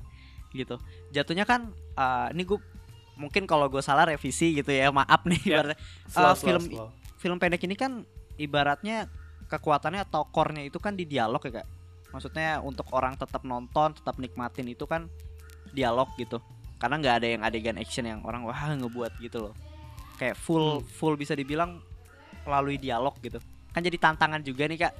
[0.50, 0.74] Gitu.
[1.14, 1.70] Jatuhnya kan.
[1.94, 2.58] eh, ini gue
[3.18, 4.90] mungkin kalau gue salah revisi gitu ya.
[4.90, 5.38] Maaf nih.
[5.46, 5.62] Ya.
[5.62, 5.78] ibaratnya.
[6.10, 6.88] Slow, slow, film slow.
[7.18, 8.02] film pendek ini kan
[8.38, 9.10] ibaratnya
[9.50, 11.66] kekuatannya atau core-nya itu kan di dialog ya kak.
[12.08, 15.10] Maksudnya untuk orang tetap nonton, tetap nikmatin itu kan
[15.72, 16.38] dialog gitu.
[16.78, 19.54] Karena nggak ada yang adegan action yang orang wah ngebuat gitu loh.
[20.18, 20.86] Kayak full Hmm.
[20.86, 21.82] full bisa dibilang
[22.48, 23.36] melalui dialog gitu.
[23.70, 24.94] Kan jadi tantangan juga nih kak.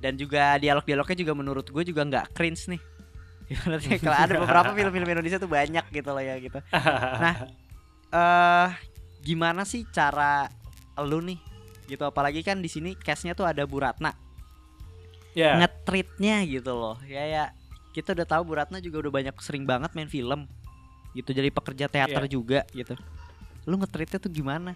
[0.00, 2.80] Dan juga dialog-dialognya juga menurut gue juga nggak cringe nih.
[4.00, 6.58] Kalau ada beberapa film-film Indonesia tuh banyak gitu loh ya gitu.
[7.20, 7.34] Nah,
[8.08, 8.68] eh
[9.20, 10.48] gimana sih cara
[10.98, 11.36] lu nih
[11.86, 14.12] gitu apalagi kan di sini case-nya tuh ada Bu Ratna
[15.32, 17.44] ya ngetritnya gitu loh ya ya
[17.92, 20.48] kita udah tahu Bu Ratna juga udah banyak sering banget main film
[21.12, 22.30] gitu jadi pekerja teater Iya.
[22.30, 22.94] juga gitu
[23.64, 24.72] lu ngetritnya tuh gimana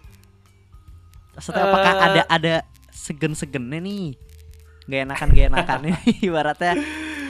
[1.33, 2.05] Maksudnya apakah Eh.
[2.07, 2.55] ada ada
[2.93, 4.15] segen-segennya nih?
[4.85, 5.79] Gak enakan gak enakan.
[5.87, 5.97] Nih
[6.29, 6.73] ibaratnya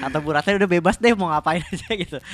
[0.02, 2.18] atau Bu Ratna udah bebas deh mau ngapain aja gitu.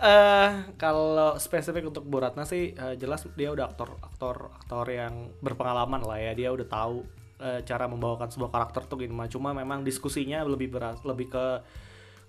[0.00, 5.28] Eh kalau spesifik untuk Bu Ratna sih eh, jelas dia udah aktor aktor aktor yang
[5.44, 6.32] berpengalaman lah ya.
[6.32, 7.04] Dia udah tahu
[7.36, 9.28] eh, cara membawakan sebuah karakter tuh gimana.
[9.28, 11.44] Cuma memang diskusinya lebih berat lebih ke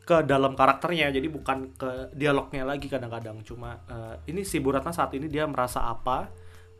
[0.03, 1.07] ke dalam karakternya.
[1.15, 3.39] Jadi bukan ke dialognya lagi kadang-kadang.
[3.47, 6.27] Cuma eh, ini si Bu Ratna saat ini dia merasa apa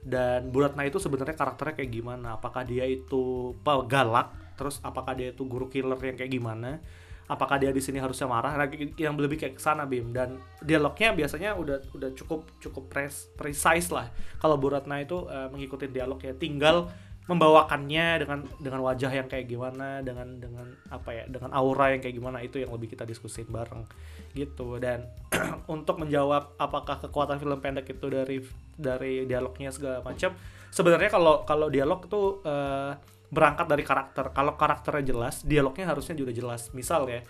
[0.02, 2.28] dan Bu Ratna itu sebenarnya karakternya kayak gimana?
[2.42, 3.54] Apakah dia itu
[3.86, 4.34] galak?
[4.58, 6.82] Terus apakah dia itu guru killer yang kayak gimana?
[7.30, 8.60] Apakah dia di sini harusnya marah?
[8.60, 8.68] Nah,
[9.00, 10.12] yang lebih kayak ke sana Bim.
[10.12, 14.12] Dan dialognya biasanya udah udah cukup cukup pres, precise lah.
[14.42, 16.92] Kalau Bu Ratna itu eh, mengikuti dialog ya tinggal
[17.30, 22.18] membawakannya dengan dengan wajah yang kayak gimana dengan dengan apa ya dengan aura yang kayak
[22.18, 23.86] gimana itu yang lebih kita diskusin bareng
[24.34, 24.82] gitu.
[24.82, 25.08] Dan
[25.76, 28.42] untuk menjawab apakah kekuatan film pendek itu dari
[28.82, 30.34] dari dialognya segala macam.
[30.74, 32.92] Sebenarnya kalau kalau dialog itu eh,
[33.32, 34.26] berangkat dari karakter.
[34.36, 36.74] Kalau karakternya jelas dialognya harusnya juga jelas.
[36.74, 37.22] Misal ya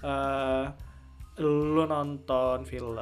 [0.00, 0.66] eh
[1.40, 3.00] lu nonton film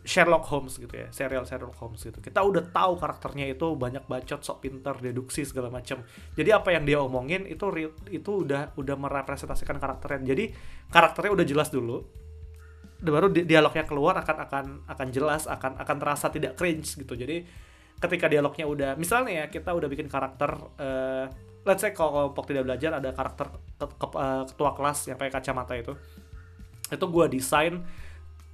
[0.00, 2.18] Sherlock Holmes gitu ya serial Sherlock Holmes gitu.
[2.24, 6.00] Kita udah tahu karakternya itu banyak bacot sok pinter deduksi segala macam.
[6.32, 7.68] Jadi apa yang dia omongin itu
[8.08, 10.24] itu udah udah merepresentasikan karakternya.
[10.24, 10.44] Jadi
[10.88, 12.25] karakternya udah jelas dulu
[13.00, 17.12] baru di- dialognya keluar akan akan akan jelas akan akan terasa tidak cringe gitu.
[17.12, 17.44] Jadi
[17.96, 21.24] ketika dialognya udah misalnya ya kita udah bikin karakter eh,
[21.64, 25.32] let's say kalau kelompok tidak belajar ada karakter ke- ke- eh, ketua kelas yang pakai
[25.32, 25.92] kacamata itu.
[26.88, 27.82] Itu gue desain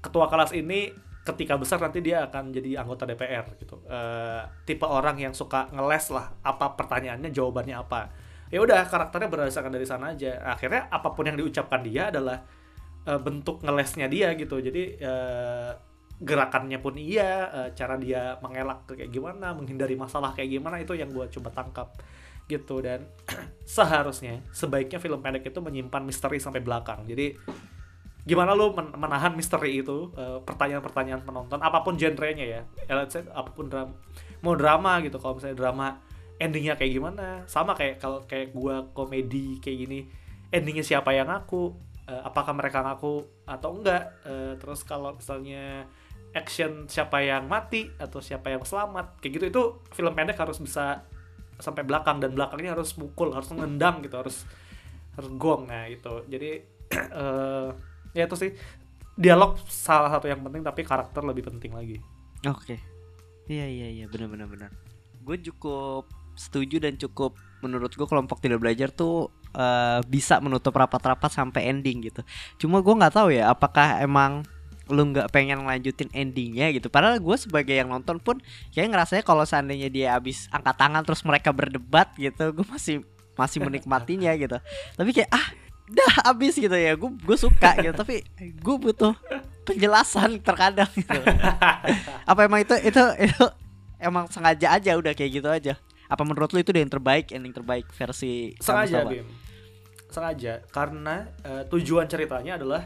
[0.02, 0.90] ketua kelas ini
[1.22, 3.78] ketika besar nanti dia akan jadi anggota DPR gitu.
[3.87, 8.11] Eh, tipe orang yang suka ngeles lah apa pertanyaannya jawabannya apa.
[8.50, 10.42] Ya udah karakternya berdasarkan dari sana aja.
[10.44, 12.42] Akhirnya apa pun yang diucapkan dia adalah
[13.07, 14.59] eh, bentuk ngelesnya dia gitu.
[14.59, 15.71] Jadi eh,
[16.23, 21.11] gerakannya pun iya eh, cara dia mengelak kayak gimana menghindari masalah kayak gimana itu yang
[21.11, 21.88] gue coba tangkap
[22.47, 22.83] gitu.
[22.83, 23.07] Dan
[23.67, 27.07] seharusnya sebaiknya film pendek itu menyimpan misteri sampai belakang.
[27.07, 27.35] Jadi
[28.23, 30.15] gimana lu men- menahan misteri itu
[30.47, 32.62] pertanyaan-pertanyaan penonton apa pun genrenya ya.
[32.87, 33.91] Ya, let's say apa pun drama
[34.43, 35.87] mau drama gitu kalau misalnya drama
[36.43, 40.01] endingnya kayak gimana sama kayak kalau kayak gua komedi kayak gini
[40.51, 41.71] endingnya siapa yang ngaku
[42.12, 44.20] Eh, apakah mereka ngaku atau enggak?
[44.29, 45.88] Eh, terus kalau misalnya
[46.37, 51.05] action siapa yang mati atau siapa yang selamat kayak gitu itu film pendek harus bisa
[51.61, 54.44] sampai belakang dan belakangnya harus mukul harus nendang gitu harus
[55.16, 55.72] harus gong.
[55.72, 56.61] Nah itu jadi
[57.25, 57.68] eh
[58.12, 58.53] ya itu sih.
[59.12, 61.96] Dialog salah satu yang penting tapi karakter lebih penting lagi.
[62.48, 62.77] Oke.
[63.48, 64.05] Iya iya iya.
[64.09, 64.70] Benar benar benar.
[65.20, 71.31] Gue cukup setuju dan cukup menurut gue kelompok tidak belajar tuh eh, bisa menutup rapat-rapat
[71.31, 72.20] sampai ending gitu.
[72.59, 74.42] Cuma gue nggak tahu ya apakah emang
[74.90, 76.90] lu nggak pengen lanjutin endingnya gitu.
[76.90, 78.42] Padahal gue sebagai yang nonton pun
[78.75, 83.07] kayak ngerasanya kalau seandainya dia habis angkat tangan terus mereka berdebat gitu, gue masih
[83.38, 84.59] masih menikmatinya gitu.
[84.98, 85.46] Tapi kayak ah
[85.92, 89.12] dah habis gitu ya gue gue suka gitu tapi gue butuh
[89.68, 91.20] penjelasan terkadang gitu
[92.31, 93.44] apa emang itu itu itu
[94.01, 95.75] emang sengaja aja udah kayak gitu aja
[96.12, 99.09] apa menurut lu itu yang terbaik ending terbaik versi sengaja?
[99.09, 99.25] Bim.
[100.12, 102.85] Sengaja karena eh, tujuan ceritanya adalah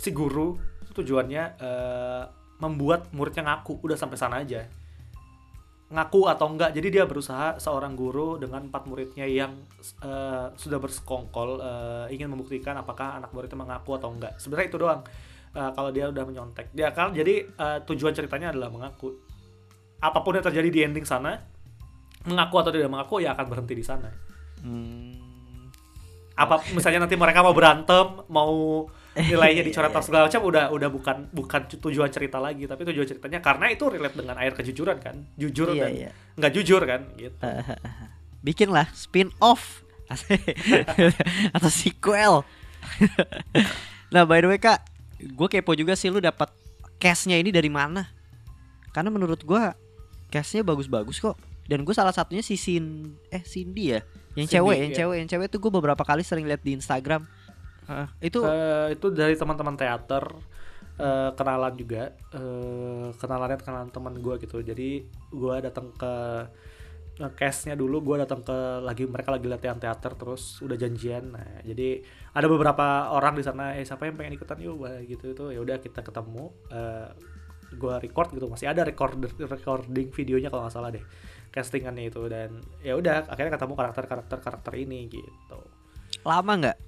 [0.00, 0.56] si guru
[0.96, 2.24] tujuannya eh,
[2.64, 4.64] membuat muridnya ngaku udah sampai sana aja.
[5.92, 9.52] Ngaku atau enggak jadi dia berusaha seorang guru dengan empat muridnya yang
[10.00, 14.32] uh, sudah bersekongkol uh, ingin membuktikan apakah anak muridnya mengaku atau enggak.
[14.40, 15.04] Sebenarnya itu doang
[15.54, 16.72] uh, kalau dia udah menyontek.
[16.72, 19.12] Dia kan jadi uh, tujuan ceritanya adalah mengaku.
[20.00, 21.53] Apa pun yang terjadi di ending sana
[22.24, 24.08] mengaku atau tidak mengaku ya akan berhenti di sana.
[24.64, 25.12] Hmm.
[26.34, 28.82] apa misalnya nanti mereka mau berantem mau
[29.30, 33.38] nilainya dicoret atau segala macam udah udah bukan bukan tujuan cerita lagi tapi tujuan ceritanya
[33.38, 36.10] karena itu relate dengan air kejujuran kan jujur iya, dan iya.
[36.34, 37.36] nggak jujur kan gitu.
[38.46, 39.86] Bikin lah spin off
[41.56, 42.42] atau sequel.
[44.10, 44.82] Nah by the way kak
[45.22, 46.50] gue kepo juga sih lu dapat
[46.98, 48.10] cashnya ini dari mana?
[48.90, 49.62] Karena menurut gue
[50.34, 54.00] cashnya bagus-bagus kok dan gue salah satunya si Sin eh Cindy ya?
[54.36, 54.98] Yang Cindy, cewek yang iya.
[55.00, 57.24] cewek yang cewek tuh gue beberapa kali sering lihat di Instagram.
[57.84, 60.24] Uh, itu uh, itu dari teman-teman teater
[61.00, 62.12] uh, kenalan juga.
[62.36, 64.60] Uh, kenalannya kenalan teman gue gitu.
[64.60, 66.14] Jadi gue datang ke
[67.14, 71.32] case-nya dulu gue datang ke lagi mereka lagi latihan teater terus udah janjian.
[71.32, 74.84] Nah jadi ada beberapa orang di sana eh siapa yang pengen ikutan yuk?
[75.08, 76.52] Gitu itu ya udah kita ketemu.
[76.68, 77.08] Uh,
[77.74, 79.18] gue record gitu masih ada record
[79.50, 81.02] recording videonya kalau nggak salah deh
[81.54, 85.62] castingannya itu dan ya udah akhirnya ketemu karakter karakter karakter ini gitu
[86.26, 86.78] lama nggak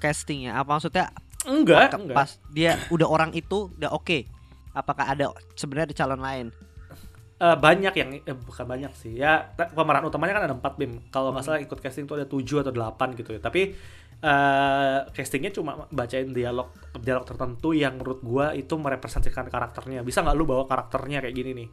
[0.00, 0.56] castingnya?
[0.56, 1.12] Apa maksudnya?
[1.44, 2.16] Enggak, enggak.
[2.16, 4.08] Pas dia udah orang itu udah oke.
[4.08, 4.20] Okay.
[4.72, 6.46] Apakah ada sebenarnya ada calon lain?
[7.40, 11.32] Uh, banyak yang eh, bukan banyak sih ya pemeran utamanya kan ada empat bim kalau
[11.32, 11.56] nggak hmm.
[11.56, 13.72] salah ikut casting tuh ada tujuh atau delapan gitu ya tapi
[14.20, 16.68] uh, castingnya cuma bacain dialog
[17.00, 21.50] dialog tertentu yang menurut gua itu merepresentasikan karakternya bisa nggak lu bawa karakternya kayak gini
[21.64, 21.68] nih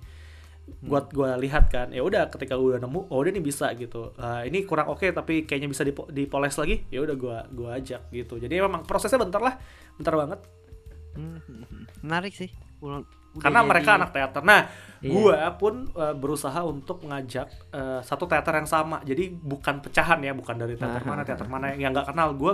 [0.78, 4.14] buat gue lihat kan ya udah ketika gue udah nemu oh udah nih bisa gitu.
[4.20, 7.70] Uh, ini kurang oke okay, tapi kayaknya bisa dipo dipoles lagi ya udah gue gua
[7.82, 8.38] ajak gitu.
[8.38, 9.58] Jadi memang prosesnya bentar lah
[9.98, 10.40] bentar banget.
[11.18, 11.42] Hmm,
[12.06, 12.54] menarik sih.
[12.78, 13.02] Udah
[13.42, 13.70] karena jadi...
[13.70, 14.42] mereka anak teater.
[14.46, 14.62] Nah
[15.02, 15.12] iya.
[15.14, 19.02] gue pun uh, berusaha untuk mengajak uh, satu teater yang sama.
[19.02, 22.38] Jadi bukan pecahan ya bukan dari teater mana teater mana yang nggak kenal.
[22.38, 22.54] Gue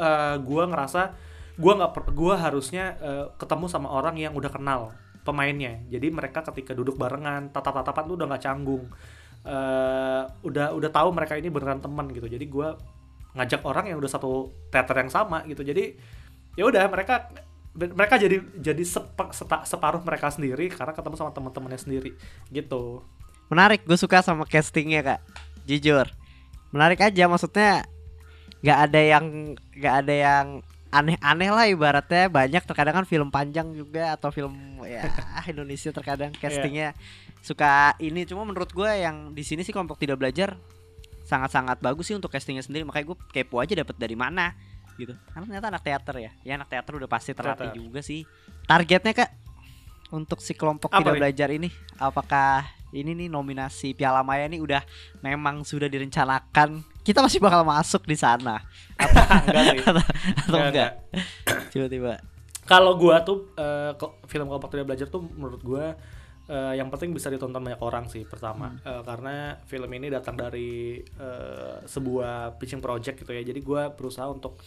[0.00, 1.14] uh, gue ngerasa
[1.60, 4.90] gue nggak gue harusnya uh, ketemu sama orang yang udah kenal
[5.22, 5.80] pemainnya.
[5.88, 8.84] Jadi mereka ketika duduk barengan tatap-tatapan tuh udah nggak canggung.
[9.40, 12.28] Uh, udah udah tahu mereka ini beneran teman gitu.
[12.28, 12.68] Jadi gue
[13.36, 15.62] ngajak orang yang udah satu teater yang sama gitu.
[15.64, 15.96] Jadi
[16.58, 17.30] ya udah mereka
[17.70, 22.12] mereka jadi jadi sepa, seta, separuh mereka sendiri karena ketemu sama teman-temannya sendiri
[22.50, 23.06] gitu.
[23.46, 25.20] Menarik gue suka sama castingnya kak.
[25.64, 26.10] Jujur.
[26.74, 27.86] Menarik aja maksudnya
[28.60, 29.24] nggak ada yang
[29.72, 30.46] nggak ada yang
[30.90, 32.26] aneh-aneh lah ibaratnya.
[32.30, 35.06] Banyak terkadang kan film panjang juga atau film ya
[35.52, 36.40] Indonesia terkadang iya.
[36.42, 37.42] castingnya yeah.
[37.42, 38.26] suka ini.
[38.26, 40.58] Cuma menurut gue yang di sini sih kelompok tidak belajar
[41.24, 42.82] sangat-sangat bagus sih untuk castingnya sendiri.
[42.84, 44.52] Makanya gue kepo aja dapat dari mana
[44.98, 45.16] gitu.
[45.32, 46.30] Karena ternyata anak teater ya.
[46.44, 48.26] Ya anak teater udah pasti terlatih juga sih.
[48.66, 49.30] Targetnya kak
[50.10, 51.20] untuk si kelompok Apa tidak ini?
[51.22, 51.68] belajar ini
[52.02, 54.82] apakah ini nih nominasi Piala Maya ini udah
[55.22, 58.60] memang sudah direncanakan kita masih bakal masuk di sana.
[58.96, 59.78] Atau enggak sih.
[59.80, 60.04] Atau,
[60.46, 60.90] atau enggak,
[61.72, 62.20] tiba-tiba.
[62.68, 63.96] Kalau gua tuh uh,
[64.30, 65.98] film kelompok tidak belajar tuh menurut gua
[66.46, 68.78] uh, yang penting bisa ditonton banyak orang sih pertama.
[68.78, 68.86] Hmm.
[68.86, 73.42] uh, karena film ini datang dari uh, sebuah pitching project gitu ya.
[73.42, 74.60] Jadi gua berusaha untuk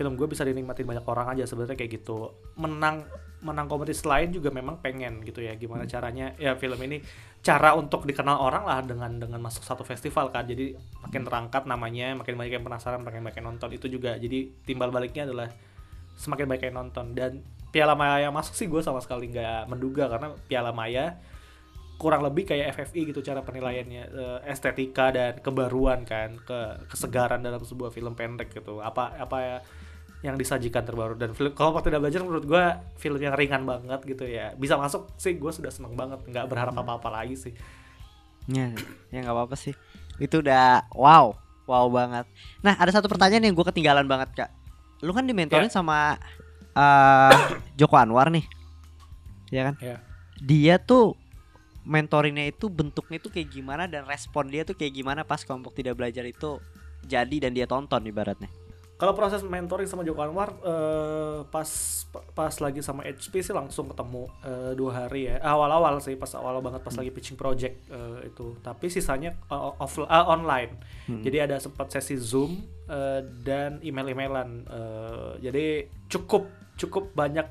[0.00, 2.32] film gue bisa dinikmatin banyak orang aja sebenarnya kayak gitu.
[2.56, 3.04] Menang
[3.44, 5.52] menang kompetisi lain juga memang pengen gitu ya.
[5.60, 5.92] Gimana hmm.
[5.92, 6.32] caranya?
[6.40, 7.04] Ya film ini
[7.44, 10.48] cara untuk dikenal orang lah dengan dengan masuk satu festival kan.
[10.48, 10.72] Jadi
[11.04, 14.16] makin terangkat namanya makin banyak yang penasaran makin banyak yang nonton itu juga.
[14.16, 15.52] Jadi timbal baliknya adalah
[16.16, 17.12] semakin banyak yang nonton.
[17.12, 21.20] Dan Piala Maya yang masuk sih gue sama sekali nggak menduga karena Piala Maya
[22.00, 27.60] kurang lebih kayak FFI gitu cara penilaiannya uh, estetika dan kebaruan kan ke kesegaran dalam
[27.60, 28.80] sebuah film pendek gitu.
[28.80, 29.56] Apa apa ya
[30.20, 31.16] yang disajikan terbaru.
[31.16, 32.64] Dan film kalau waktu tidak belajar menurut gue
[33.00, 34.52] film yang ringan banget gitu ya.
[34.56, 36.20] Bisa masuk sih gue sudah seneng banget.
[36.28, 36.82] Nggak berharap hmm.
[36.84, 37.52] apa apa lagi sih.
[38.48, 38.72] Ya
[39.08, 39.72] ya nggak apa apa sih.
[40.20, 41.32] Itu udah wow
[41.64, 42.28] wow banget.
[42.60, 44.50] Nah ada satu pertanyaan yang gue ketinggalan banget kak.
[45.00, 45.72] Lu kan dimentorin yeah.
[45.72, 46.20] sama
[46.76, 47.32] uh,
[47.80, 48.44] Joko Anwar nih.
[49.50, 49.74] Ya kan?
[49.82, 49.98] Yeah.
[50.40, 51.18] dia tuh
[51.84, 55.96] mentoringnya itu bentuknya itu kayak gimana dan respon dia tuh kayak gimana pas kelompok tidak
[55.96, 56.60] belajar itu
[57.08, 58.48] jadi dan dia tonton ibaratnya
[59.00, 61.64] kalau proses mentoring sama Joko Anwar uh, pas
[62.36, 65.40] pas lagi sama HP sih langsung ketemu uh, dua hari ya.
[65.40, 67.00] Awal-awal sih pas awal banget pas hmm.
[67.00, 68.60] lagi pitching project uh, itu.
[68.60, 70.76] Tapi sisanya uh, off uh, online.
[71.08, 71.24] Hmm.
[71.24, 72.60] jadi ada sempat sesi zoom
[72.92, 74.68] uh, dan email-emailan.
[74.68, 77.48] Uh, jadi cukup cukup banyak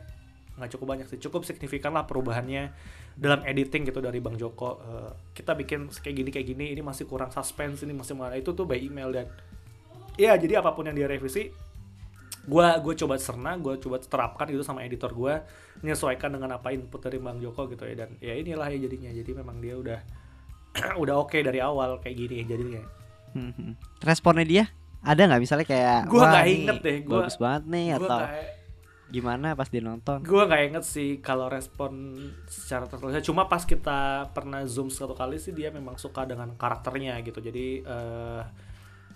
[0.60, 2.76] nggak cukup banyak sih cukup signifikan lah perubahannya
[3.16, 4.78] dalam editing gitu dari Bang Joko.
[4.86, 8.38] Uh, kita bikin kayak gini kayak gini ini masih kurang suspense ini masih mana.
[8.38, 9.28] Itu tuh by email dan
[10.20, 11.48] Iya, jadi apa pun yang dia revisi
[12.50, 15.34] gue gue coba serna gue coba terapkan gitu sama editor gue
[15.80, 17.96] menyesuaikan dengan apa input dari bang Joko gitu ya.
[17.96, 19.12] Dan ya inilah ya jadinya.
[19.16, 20.00] Jadi memang dia udah
[21.02, 22.84] udah oke dari awal kayak gini jadinya.
[23.32, 23.74] Hmm, hmm.
[24.04, 24.66] Responnya dia?
[25.00, 25.42] Ada nggak?
[25.42, 28.20] Misalnya kayak Gua "Wah, nggak inget deh, gua- bagus banget nih gue atau
[29.10, 30.22] gimana pas dia nonton?
[30.22, 32.14] gue nggak inget sih kalau respon
[32.46, 37.18] secara tertulis cuma pas kita pernah zoom satu kali sih dia memang suka dengan karakternya
[37.26, 37.42] gitu.
[37.42, 38.42] Jadi eh,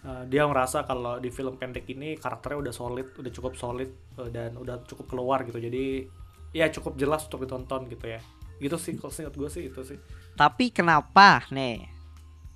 [0.03, 4.29] eh, dia ngerasa kalau di film pendek ini karakternya udah solid udah cukup solid eh,
[4.29, 6.05] dan udah cukup keluar gitu jadi
[6.51, 8.21] ya cukup jelas untuk ditonton gitu ya
[8.57, 9.97] gitu sih kalau seingat gue sih itu sih
[10.33, 11.85] Tapi kenapa nih?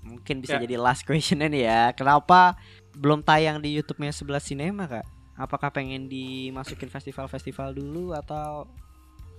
[0.01, 0.63] Mungkin bisa Ya.
[0.63, 1.81] jadi last questionnya nih ya.
[1.91, 2.55] Kenapa
[2.95, 5.05] belum tayang di YouTube-nya sebelah sinema kak?
[5.35, 8.65] Apakah pengen dimasukin festival-festival dulu atau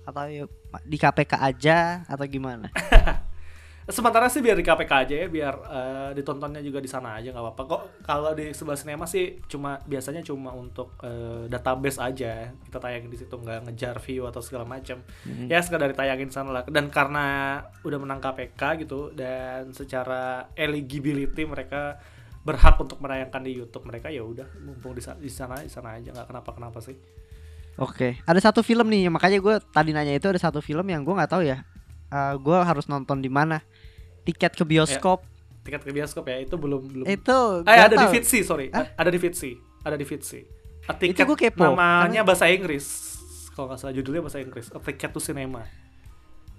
[0.05, 0.45] atau ya
[0.85, 2.69] di KPK aja atau gimana?
[3.89, 7.41] sementara sih biar di KPK aja ya biar eh, ditontonnya juga di sana aja nggak
[7.41, 12.77] apa-apa kok kalau di sebelah sinema sih cuma biasanya cuma untuk eh, database aja kita
[12.77, 15.49] tayangin di situ nggak ngejar view atau segala macam Hmm.
[15.49, 21.97] ya sekadar ditayangin sana lah dan karena udah menang KPK gitu dan secara eligibility mereka
[22.39, 26.13] berhak untuk menayangkan di YouTube mereka ya udah mumpung di di sana di sana aja
[26.13, 26.95] nggak kenapa kenapa sih
[27.79, 31.15] Oke, ada satu film nih, makanya gue tadi nanya itu ada satu film yang gue
[31.15, 31.63] nggak tahu ya.
[32.11, 33.63] Eh, gue harus nonton di mana?
[34.25, 35.23] Tiket ke bioskop
[35.69, 38.13] tiket ke bioskop ya itu belum belum itu Eh ada di tahu.
[38.17, 38.73] Fitsi, sorry.
[38.73, 38.89] Hah?
[38.97, 39.53] Ada di Fitsi.
[39.85, 40.39] Ada di Fitsi.
[40.89, 43.15] A ticket gua kepo, namanya bahasa Inggris.
[43.53, 44.73] Kalau nggak salah judulnya bahasa Inggris.
[44.73, 45.61] A ticket to cinema.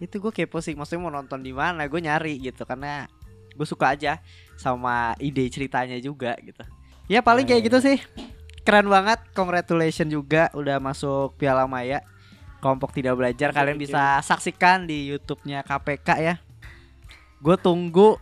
[0.00, 3.04] itu gue kepo sih maksudnya mau nonton di mana gue nyari gitu karena
[3.52, 4.16] gue suka aja
[4.56, 6.64] sama ide ceritanya juga gitu
[7.04, 7.98] ya paling Nah, kayak ya, gitu sih
[8.64, 12.00] keren banget congratulations juga udah masuk Piala Maya
[12.64, 16.40] kelompok tidak belajar kalian bisa saksikan di YouTube-nya KPK ya
[17.40, 18.20] gue tunggu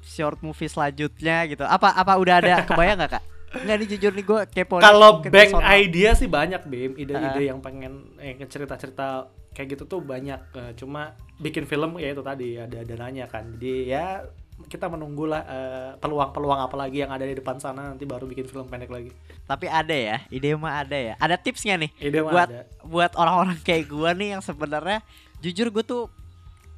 [0.00, 4.24] short movie selanjutnya gitu apa apa udah ada kebayang nggak kak nggak nih jujur nih
[4.24, 5.76] gue kepo Kalau personal.
[5.76, 6.96] idea sih banyak, Bim.
[6.96, 7.44] Ide-ide Ah.
[7.44, 10.40] yang pengen eh, cerita-cerita kayak gitu tuh banyak.
[10.56, 13.52] Eh, cuma bikin film ya itu tadi ada dananya kan.
[13.52, 14.24] Jadi ya
[14.64, 18.64] kita menunggulah eh, peluang-peluang apa lagi yang ada di depan sana nanti baru bikin film
[18.66, 19.12] pendek lagi.
[19.42, 22.62] tapi ada ya ide mah ada ya ada tips nggak nih Ide buat ada.
[22.80, 25.02] buat orang-orang kayak gua nih yang sebenarnya
[25.40, 26.06] jujur gue tuh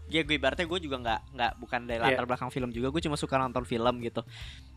[0.07, 2.07] ya gue ibaratnya gue juga nggak nggak bukan dari Iya.
[2.13, 4.21] latar belakang film juga gue cuma suka nonton film gitu.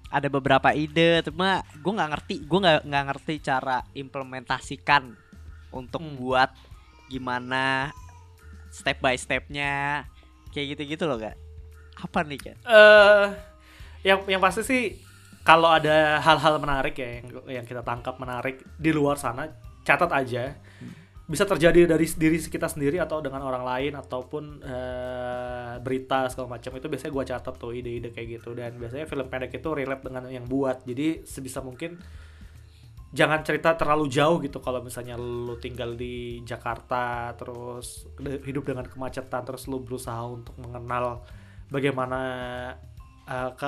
[0.07, 5.11] Ada beberapa ide cuma gue nggak ngerti gue nggak nggak ngerti cara implementasikan
[5.69, 6.15] untuk Hmm.
[6.15, 6.49] buat
[7.07, 7.91] gimana
[8.69, 10.03] step by stepnya
[10.49, 11.35] kayak gitu gitu loh gak
[11.97, 13.25] apa nih kan eh
[14.03, 14.83] yang yang pasti sih
[15.41, 19.47] kalau ada hal-hal menarik ya yang yang kita tangkap menarik di luar sana
[19.81, 20.55] catat aja
[21.27, 26.71] bisa terjadi dari diri kita sendiri atau dengan orang lain ataupun eh, berita segala macam.
[26.79, 28.55] Itu biasanya gua catat tuh ide-ide kayak gitu.
[28.55, 30.87] Dan biasanya film pendek itu relate dengan yang buat.
[30.87, 31.99] Jadi sebisa mungkin
[33.11, 39.47] jangan cerita terlalu jauh gitu kalau misalnya lu tinggal di Jakarta terus hidup dengan kemacetan
[39.47, 41.23] terus lu berusaha untuk mengenal
[41.71, 42.19] bagaimana
[43.23, 43.67] uh, ke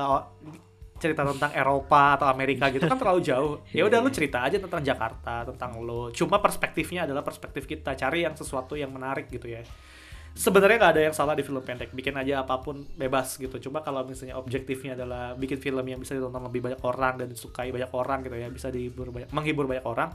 [1.00, 3.54] cerita tentang Eropa atau Amerika gitu kan terlalu jauh.
[3.78, 6.12] Ya udah lu cerita aja tentang Jakarta tentang lo.
[6.12, 7.96] Cuma perspektifnya adalah perspektif kita.
[7.96, 9.64] Cari yang sesuatu yang menarik gitu ya.
[10.36, 11.96] Sebenarnya nggak ada yang salah di film pendek.
[11.96, 13.58] Bikin aja apa pun bebas gitu.
[13.58, 17.72] Cuma kalau misalnya objektifnya adalah bikin film yang bisa ditonton lebih banyak orang dan disukai
[17.72, 20.12] banyak orang gitu ya bisa dihibur banyak menghibur banyak orang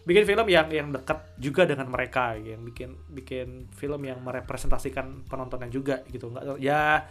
[0.00, 5.68] bikin film yang yang dekat juga dengan mereka yang bikin bikin film yang merepresentasikan penontonnya
[5.68, 6.32] juga gitu.
[6.32, 7.04] Nggak ya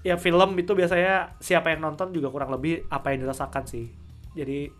[0.00, 3.86] ya film itu biasanya siapa yang nonton juga kurang lebih apa yang dirasakan sih.
[4.32, 4.70] Jadi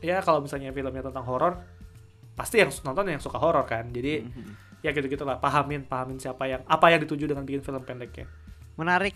[0.00, 1.60] ya kalau misalnya filmnya tentang horor
[2.32, 3.92] pasti yang nonton yang suka horor kan.
[3.92, 4.24] Jadi
[4.80, 8.24] ya gitu gitulah pahamin pahamin siapa yang apa yang dituju dengan bikin film pendeknya.
[8.80, 9.12] Menarik.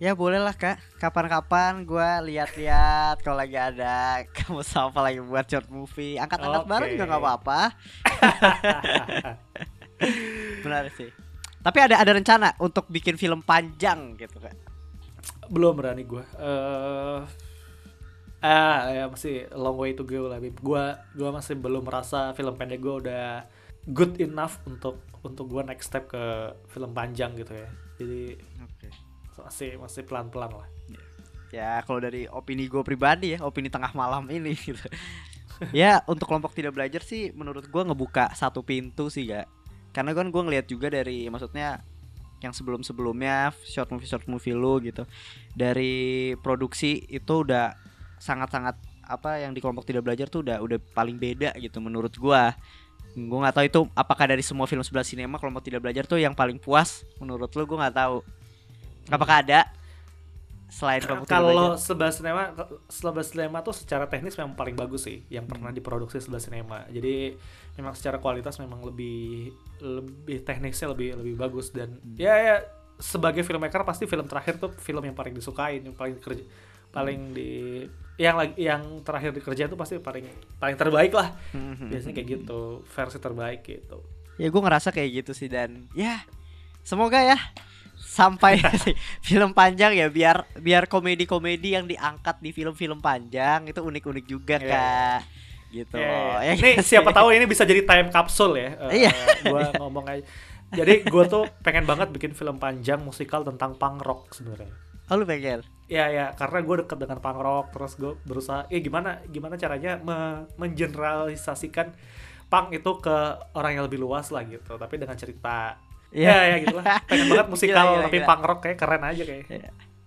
[0.00, 0.80] Ya boleh lah kak.
[0.96, 6.16] Kapan-kapan gue lihat-lihat kalau lagi ada kamu sama lagi buat short movie.
[6.16, 6.70] Angkat-angkat Oke.
[6.72, 7.60] bareng juga nggak apa-apa.
[10.64, 11.29] Menarik sih
[11.60, 14.56] tapi ada ada rencana untuk bikin film panjang gitu kak?
[15.52, 17.20] Belum berani gue eh
[18.40, 22.80] ah ya masih long way to go lah gua gua masih belum merasa film pendek
[22.80, 23.44] gue udah
[23.92, 27.68] good enough untuk untuk gua next step ke film panjang gitu ya.
[28.00, 28.88] Jadi oke.
[29.44, 30.68] masih masih pelan pelan lah.
[31.52, 34.80] Ya kalau dari opini gue pribadi ya opini tengah malam ini gitu.
[35.76, 39.44] Ya untuk kelompok tidak belajar sih menurut gue ngebuka satu pintu sih gak
[39.90, 41.82] karena kan gue ngelihat juga dari maksudnya
[42.40, 45.04] yang sebelum sebelumnya short movie short movie lu gitu
[45.52, 47.76] dari produksi itu udah
[48.16, 48.76] sangat sangat
[49.10, 52.54] apa yang di kelompok tidak belajar tuh udah udah paling beda gitu menurut gua.
[53.10, 56.30] Gue nggak tahu itu apakah dari semua film sebelah sinema kelompok tidak belajar tuh yang
[56.30, 58.22] paling puas menurut lu gue nggak tahu.
[59.10, 59.66] Apakah ada
[60.70, 62.54] selain belajar kalau sebelah sinema
[62.86, 67.34] sebelah sinema tuh secara teknis memang paling bagus sih yang pernah diproduksi sebelah sinema jadi
[67.80, 71.72] memang secara kualitas memang lebih lebih teknisnya lebih lebih bagus.
[71.72, 72.56] Dan ya ya
[73.00, 76.44] sebagai filmmaker pasti film terakhir tuh film yang paling disukain, yang paling kerja
[76.90, 77.86] paling di
[78.18, 80.26] yang lagi yang terakhir dikerjain tuh pasti paling
[80.60, 81.32] paling terbaik lah.
[81.88, 84.04] Biasanya kayak gitu, versi terbaik gitu.
[84.36, 85.48] Ya gue ngerasa kayak gitu sih.
[85.48, 86.20] Dan ya
[86.84, 87.38] semoga ya
[88.20, 88.60] sampai
[89.28, 94.68] film panjang ya biar biar komedi-komedi yang diangkat di film-film panjang itu unik-unik juga Iya.
[94.68, 95.20] kak
[95.70, 96.36] gitu Ya, loh.
[96.36, 96.42] ya.
[96.44, 96.84] Ya Ini kan?
[96.90, 98.70] siapa tahu ini bisa jadi time capsule ya.
[98.90, 99.12] Eh, Iya.
[99.46, 100.24] Gua ngomong aja.
[100.70, 104.70] Jadi gue tuh pengen banget bikin film panjang musikal tentang punk rock sebenarnya.
[105.06, 105.66] Oh lu pengen?
[105.90, 109.98] Ya ya, karena gue deket dengan punk rock, terus gue berusaha, eh gimana gimana caranya
[109.98, 111.90] me- mengeneralisasikan
[112.46, 113.16] punk itu ke
[113.54, 115.74] orang yang lebih luas lah gitu, tapi dengan cerita.
[116.10, 116.28] Iya.
[116.28, 116.98] Ya ya gitu lah.
[117.06, 118.26] Pengen banget musikal Gila, gila, tapi gila.
[118.26, 119.44] punk rock kayak keren aja kayak.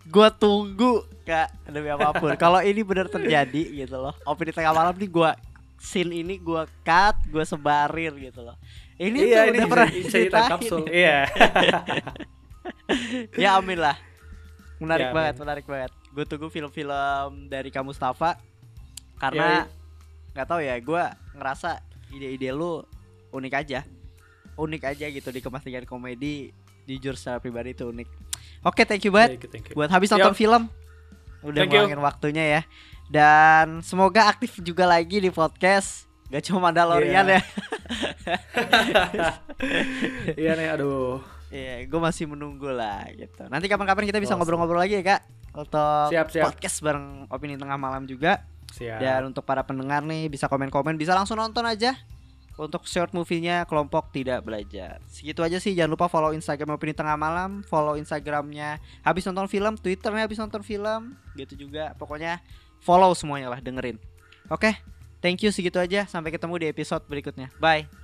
[0.03, 0.93] Gua tunggu
[1.23, 2.29] kak demi apa pun.
[2.43, 4.13] Kalau ini benar terjadi gitu loh.
[4.23, 5.31] Opini tengah malam nih gua
[5.77, 8.55] scene ini gua cut, gua sebarin gitu loh.
[8.93, 10.49] Ini iya tuh ini udah pernah diceritain.
[10.51, 10.85] capsule.
[10.87, 11.19] Iya.
[13.35, 13.95] ya amin lah
[14.79, 15.41] menarik Ya, banget amin.
[15.43, 19.49] menarik banget gue tunggu film-film dari kamu Mustafa Ya, karena
[20.31, 21.79] nggak tahu ya gue ngerasa
[22.11, 22.83] ide-ide lu
[23.31, 23.79] unik aja
[24.55, 28.07] unik aja gitu dikemas dengan komedi jujur secara pribadi itu unik
[28.61, 29.75] oke thank you banget Thank you, thank you.
[29.75, 30.37] buat habis nonton Yo.
[30.37, 30.63] film
[31.41, 31.99] udah Thank you.
[31.99, 32.61] waktunya ya
[33.07, 37.35] dan semoga aktif juga lagi di podcast gak cuma Mandalorian Iya.
[37.35, 37.41] ya
[40.35, 41.21] Iya nih, aduh.
[41.47, 43.45] Iya, gue masih menunggu lah gitu.
[43.45, 45.21] Nanti kapan-kapan kita bisa ngobrol-ngobrol lagi ya kak
[45.53, 46.45] untuk Siap, siap.
[46.49, 48.41] podcast bareng opini tengah malam juga.
[48.73, 48.97] Siap.
[48.97, 51.93] Dan untuk para pendengar nih bisa komen-komen, bisa langsung nonton aja.
[52.53, 55.01] Untuk short movie-nya kelompok tidak belajar.
[55.09, 55.73] Segitu aja sih.
[55.73, 60.61] Jangan lupa follow Instagram opini tengah malam, follow Instagramnya habis nonton film, Twitternya habis nonton
[60.61, 61.97] film, gitu juga.
[61.97, 62.37] Pokoknya
[62.77, 63.97] follow semuanya lah, dengerin.
[64.53, 64.77] Oke,
[65.17, 66.05] thank you segitu aja.
[66.05, 67.49] Sampai ketemu di episode berikutnya.
[67.57, 68.02] Bye.